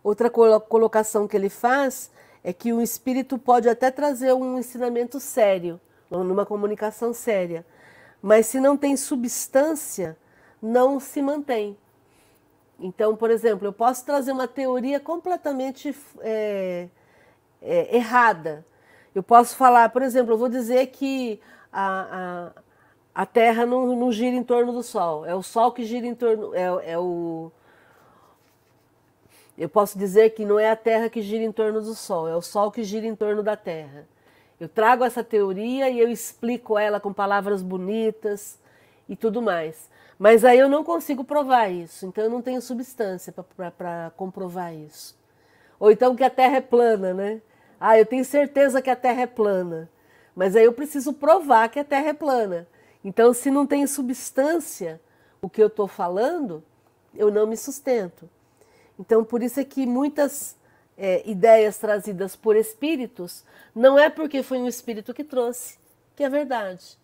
[0.03, 2.12] Outra colocação que ele faz
[2.43, 5.82] é que o espírito pode até trazer um ensinamento sério,
[6.12, 7.66] numa comunicação séria,
[8.26, 10.17] mas se não tem substância,
[10.59, 11.78] não se mantém.
[12.80, 16.89] Então, por exemplo, eu posso trazer uma teoria completamente é,
[17.61, 18.65] é, errada.
[19.13, 21.39] Eu posso falar, por exemplo, eu vou dizer que
[21.71, 22.51] a,
[23.13, 26.07] a, a Terra não, não gira em torno do Sol, é o Sol que gira
[26.07, 27.51] em torno, é, é o
[29.55, 32.36] eu posso dizer que não é a Terra que gira em torno do Sol, é
[32.36, 34.07] o Sol que gira em torno da Terra.
[34.60, 38.58] Eu trago essa teoria e eu explico ela com palavras bonitas
[39.08, 39.89] e tudo mais.
[40.18, 45.18] Mas aí eu não consigo provar isso, então eu não tenho substância para comprovar isso.
[45.78, 47.41] Ou então que a Terra é plana, né?
[47.80, 49.89] Ah, eu tenho certeza que a Terra é plana,
[50.34, 52.66] mas aí eu preciso provar que a Terra é plana.
[53.03, 54.99] Então, se não tem substância
[55.41, 56.64] o que eu estou falando,
[57.14, 58.28] eu não me sustento.
[58.97, 60.56] Então, por isso é que muitas
[60.97, 63.43] é, ideias trazidas por espíritos
[63.73, 65.77] não é porque foi um espírito que trouxe,
[66.15, 66.97] que é verdade.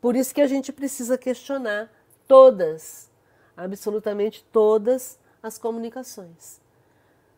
[0.00, 1.92] Por isso que a gente precisa questionar
[2.26, 3.10] todas,
[3.56, 6.60] absolutamente todas as comunicações.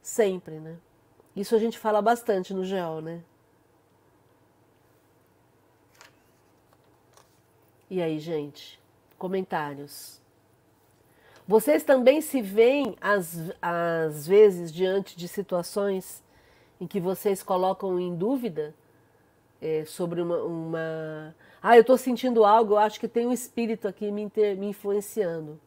[0.01, 0.77] Sempre, né?
[1.35, 3.23] Isso a gente fala bastante no GEO, né?
[7.91, 8.81] E aí, gente?
[9.19, 10.22] Comentários.
[11.47, 16.23] Vocês também se veem, às, às vezes, diante de situações
[16.81, 18.75] em que vocês colocam em dúvida
[19.61, 23.87] é, sobre uma, uma, Ah, eu estou sentindo algo, eu acho que tem um espírito
[23.89, 25.61] aqui me, inter, me influenciando.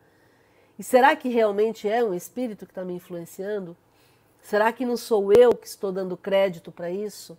[0.78, 3.76] E será que realmente é um espírito que está me influenciando?
[4.42, 7.38] Será que não sou eu que estou dando crédito para isso?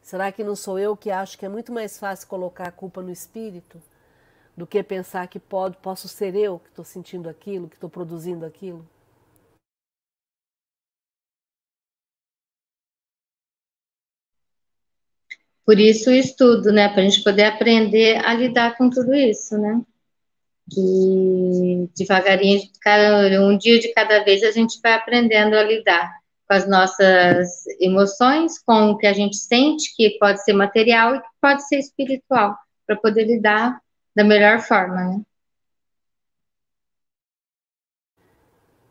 [0.00, 3.02] Será que não sou eu que acho que é muito mais fácil colocar a culpa
[3.02, 3.82] no espírito?
[4.58, 8.44] Do que pensar que pode, posso ser eu que estou sentindo aquilo, que estou produzindo
[8.44, 8.84] aquilo.
[15.64, 16.88] Por isso o estudo, né?
[16.88, 19.80] Para a gente poder aprender a lidar com tudo isso, né?
[20.68, 22.60] Que devagarinho,
[23.48, 28.58] um dia de cada vez, a gente vai aprendendo a lidar com as nossas emoções,
[28.58, 32.56] com o que a gente sente, que pode ser material e que pode ser espiritual,
[32.86, 33.80] para poder lidar
[34.18, 35.22] da melhor forma, né?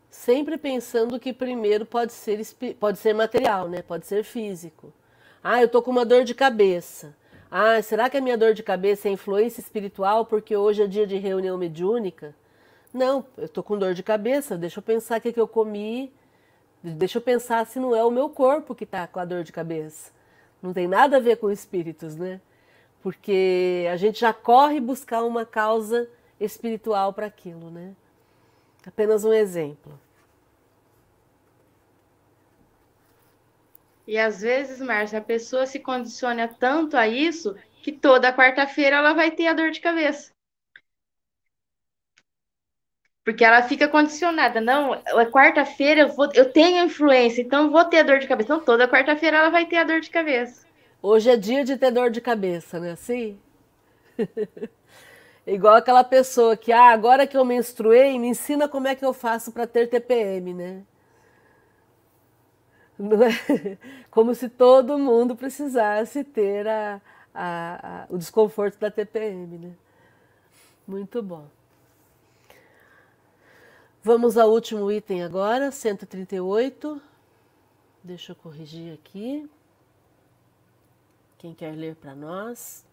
[0.10, 2.40] Sempre pensando que primeiro pode ser,
[2.80, 3.82] pode ser material, né?
[3.82, 4.94] Pode ser físico.
[5.44, 7.14] Ah, eu tô com uma dor de cabeça.
[7.52, 11.06] Ah, será que a minha dor de cabeça é influência espiritual porque hoje é dia
[11.06, 12.34] de reunião mediúnica?
[12.94, 16.12] Não, eu estou com dor de cabeça, deixa eu pensar o que, que eu comi,
[16.82, 19.52] deixa eu pensar se não é o meu corpo que está com a dor de
[19.52, 20.12] cabeça.
[20.62, 22.40] Não tem nada a ver com espíritos, né?
[23.02, 27.96] Porque a gente já corre buscar uma causa espiritual para aquilo, né?
[28.86, 30.00] Apenas um exemplo.
[34.08, 39.14] E às vezes, Márcia, a pessoa se condiciona tanto a isso que toda quarta-feira ela
[39.14, 40.32] vai ter a dor de cabeça.
[43.24, 44.60] Porque ela fica condicionada.
[44.62, 48.54] Não, é quarta-feira eu, eu tenho influência, então vou ter a dor de cabeça.
[48.54, 50.67] Então toda quarta-feira ela vai ter a dor de cabeça.
[51.02, 52.92] Hoje é dia de ter dor de cabeça, né?
[52.92, 53.40] Assim?
[55.46, 59.14] Igual aquela pessoa que, ah, agora que eu menstruei, me ensina como é que eu
[59.14, 60.84] faço para ter TPM, né?
[62.98, 63.30] Não é?
[64.10, 67.00] Como se todo mundo precisasse ter a,
[67.34, 69.72] a, a, o desconforto da TPM, né?
[70.88, 71.48] Muito bom.
[74.04, 77.00] Vamos ao último item agora, 138.
[78.04, 79.48] Deixa eu corrigir aqui.
[81.38, 82.84] Quem quer ler para nós?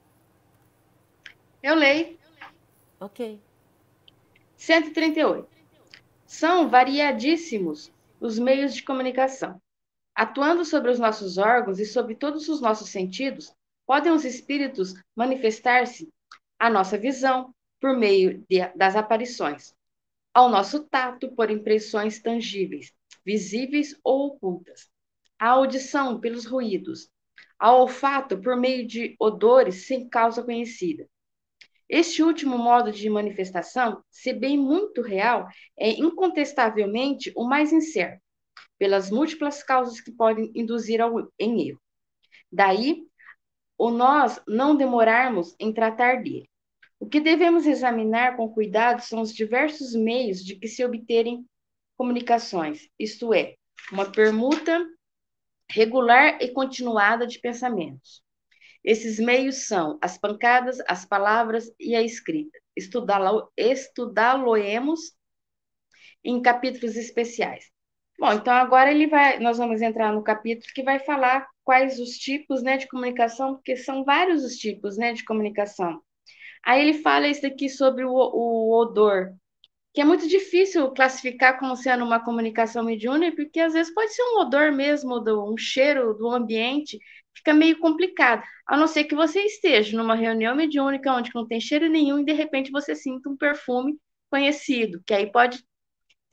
[1.63, 2.19] Eu leio.
[3.01, 3.41] Ok.
[4.57, 5.49] 138.
[6.27, 7.91] São variadíssimos
[8.21, 9.61] os meios de comunicação.
[10.15, 13.53] Atuando sobre os nossos órgãos e sobre todos os nossos sentidos,
[13.87, 16.13] podem os espíritos manifestar-se
[16.59, 19.75] à nossa visão por meio de, das aparições,
[20.33, 22.93] ao nosso tato por impressões tangíveis,
[23.25, 24.89] visíveis ou ocultas,
[25.39, 27.11] à audição pelos ruídos,
[27.65, 31.09] ao olfato por meio de odores sem causa conhecida.
[31.89, 38.21] Este último modo de manifestação, se bem muito real, é incontestavelmente o mais incerto
[38.79, 41.81] pelas múltiplas causas que podem induzir ao, em erro.
[42.53, 43.07] Daí,
[43.79, 46.51] o nós não demorarmos em tratar dele.
[47.01, 51.47] O que devemos examinar com cuidado são os diversos meios de que se obterem
[51.97, 53.55] comunicações, isto é,
[53.91, 54.87] uma permuta
[55.75, 58.23] regular e continuada de pensamentos.
[58.83, 62.57] Esses meios são as pancadas, as palavras e a escrita.
[63.57, 65.01] Estudá-lo-emos
[66.23, 67.65] em capítulos especiais.
[68.19, 72.11] Bom, então agora ele vai, nós vamos entrar no capítulo que vai falar quais os
[72.11, 76.01] tipos, né, de comunicação, porque são vários os tipos, né, de comunicação.
[76.65, 79.35] Aí ele fala isso aqui sobre o, o odor,
[79.95, 84.23] que é muito difícil classificar como sendo uma comunicação mediúnica, porque às vezes pode ser
[84.25, 86.99] um odor mesmo, do, um cheiro do ambiente,
[87.35, 91.61] fica meio complicado, a não ser que você esteja numa reunião mediúnica onde não tem
[91.61, 93.97] cheiro nenhum e de repente você sinta um perfume
[94.31, 95.63] conhecido, que aí pode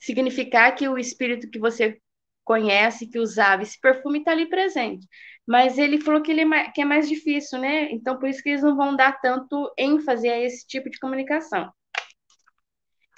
[0.00, 1.98] significar que o espírito que você
[2.44, 5.06] conhece, que usava esse perfume, está ali presente.
[5.46, 7.90] Mas ele falou que, ele é mais, que é mais difícil, né?
[7.92, 11.72] Então, por isso que eles não vão dar tanto ênfase a esse tipo de comunicação.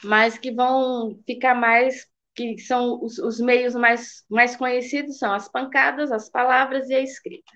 [0.05, 5.49] Mas que vão ficar mais, que são os, os meios mais, mais conhecidos, são as
[5.49, 7.53] pancadas, as palavras e a escrita.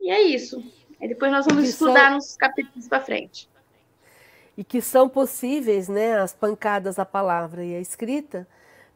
[0.00, 0.62] E é isso.
[1.00, 2.14] E depois nós vamos estudar são...
[2.14, 3.48] nos capítulos para frente
[4.58, 8.44] e que são possíveis, né, as pancadas, a palavra e a escrita,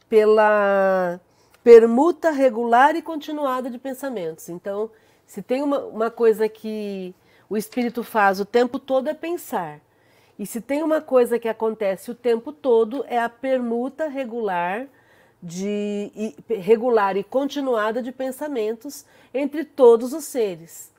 [0.09, 1.21] pela
[1.63, 4.49] permuta regular e continuada de pensamentos.
[4.49, 4.91] Então,
[5.25, 7.15] se tem uma, uma coisa que
[7.49, 9.81] o espírito faz o tempo todo é pensar.
[10.39, 14.87] E se tem uma coisa que acontece o tempo todo é a permuta regular
[15.43, 19.05] de e, regular e continuada de pensamentos
[19.35, 20.93] entre todos os seres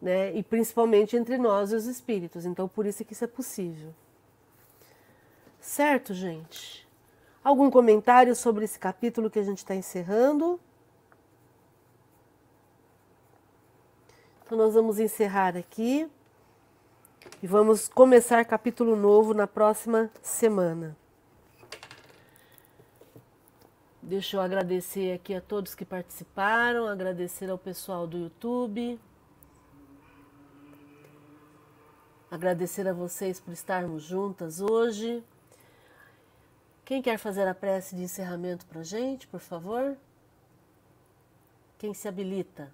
[0.00, 0.32] né?
[0.34, 2.44] E principalmente entre nós e os espíritos.
[2.44, 3.94] Então, por isso que isso é possível.
[5.60, 6.86] Certo, gente?
[7.42, 10.60] Algum comentário sobre esse capítulo que a gente está encerrando?
[14.44, 16.08] Então, nós vamos encerrar aqui
[17.42, 20.96] e vamos começar capítulo novo na próxima semana.
[24.02, 28.98] Deixa eu agradecer aqui a todos que participaram, agradecer ao pessoal do YouTube.
[32.30, 35.22] Agradecer a vocês por estarmos juntas hoje.
[36.84, 39.96] Quem quer fazer a prece de encerramento para a gente, por favor?
[41.78, 42.72] Quem se habilita?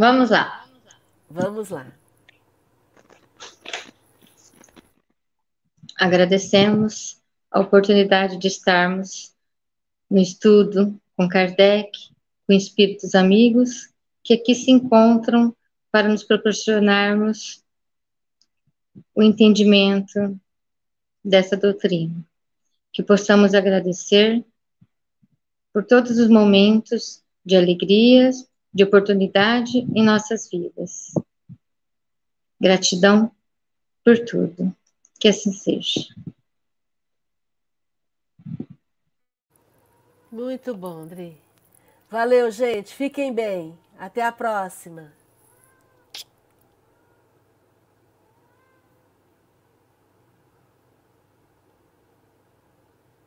[0.00, 0.64] Vamos lá.
[1.28, 1.86] Vamos lá.
[5.94, 7.20] Agradecemos
[7.50, 9.36] a oportunidade de estarmos
[10.10, 11.90] no estudo com Kardec,
[12.46, 13.92] com espíritos amigos
[14.24, 15.54] que aqui se encontram
[15.90, 17.62] para nos proporcionarmos
[19.14, 20.40] o entendimento
[21.22, 22.24] dessa doutrina.
[22.90, 24.42] Que possamos agradecer
[25.74, 31.12] por todos os momentos de alegrias, de oportunidade em nossas vidas.
[32.60, 33.30] Gratidão
[34.04, 34.74] por tudo.
[35.18, 36.06] Que assim seja.
[40.30, 41.36] Muito bom, Dri.
[42.08, 42.94] Valeu, gente.
[42.94, 43.76] Fiquem bem.
[43.98, 45.19] Até a próxima.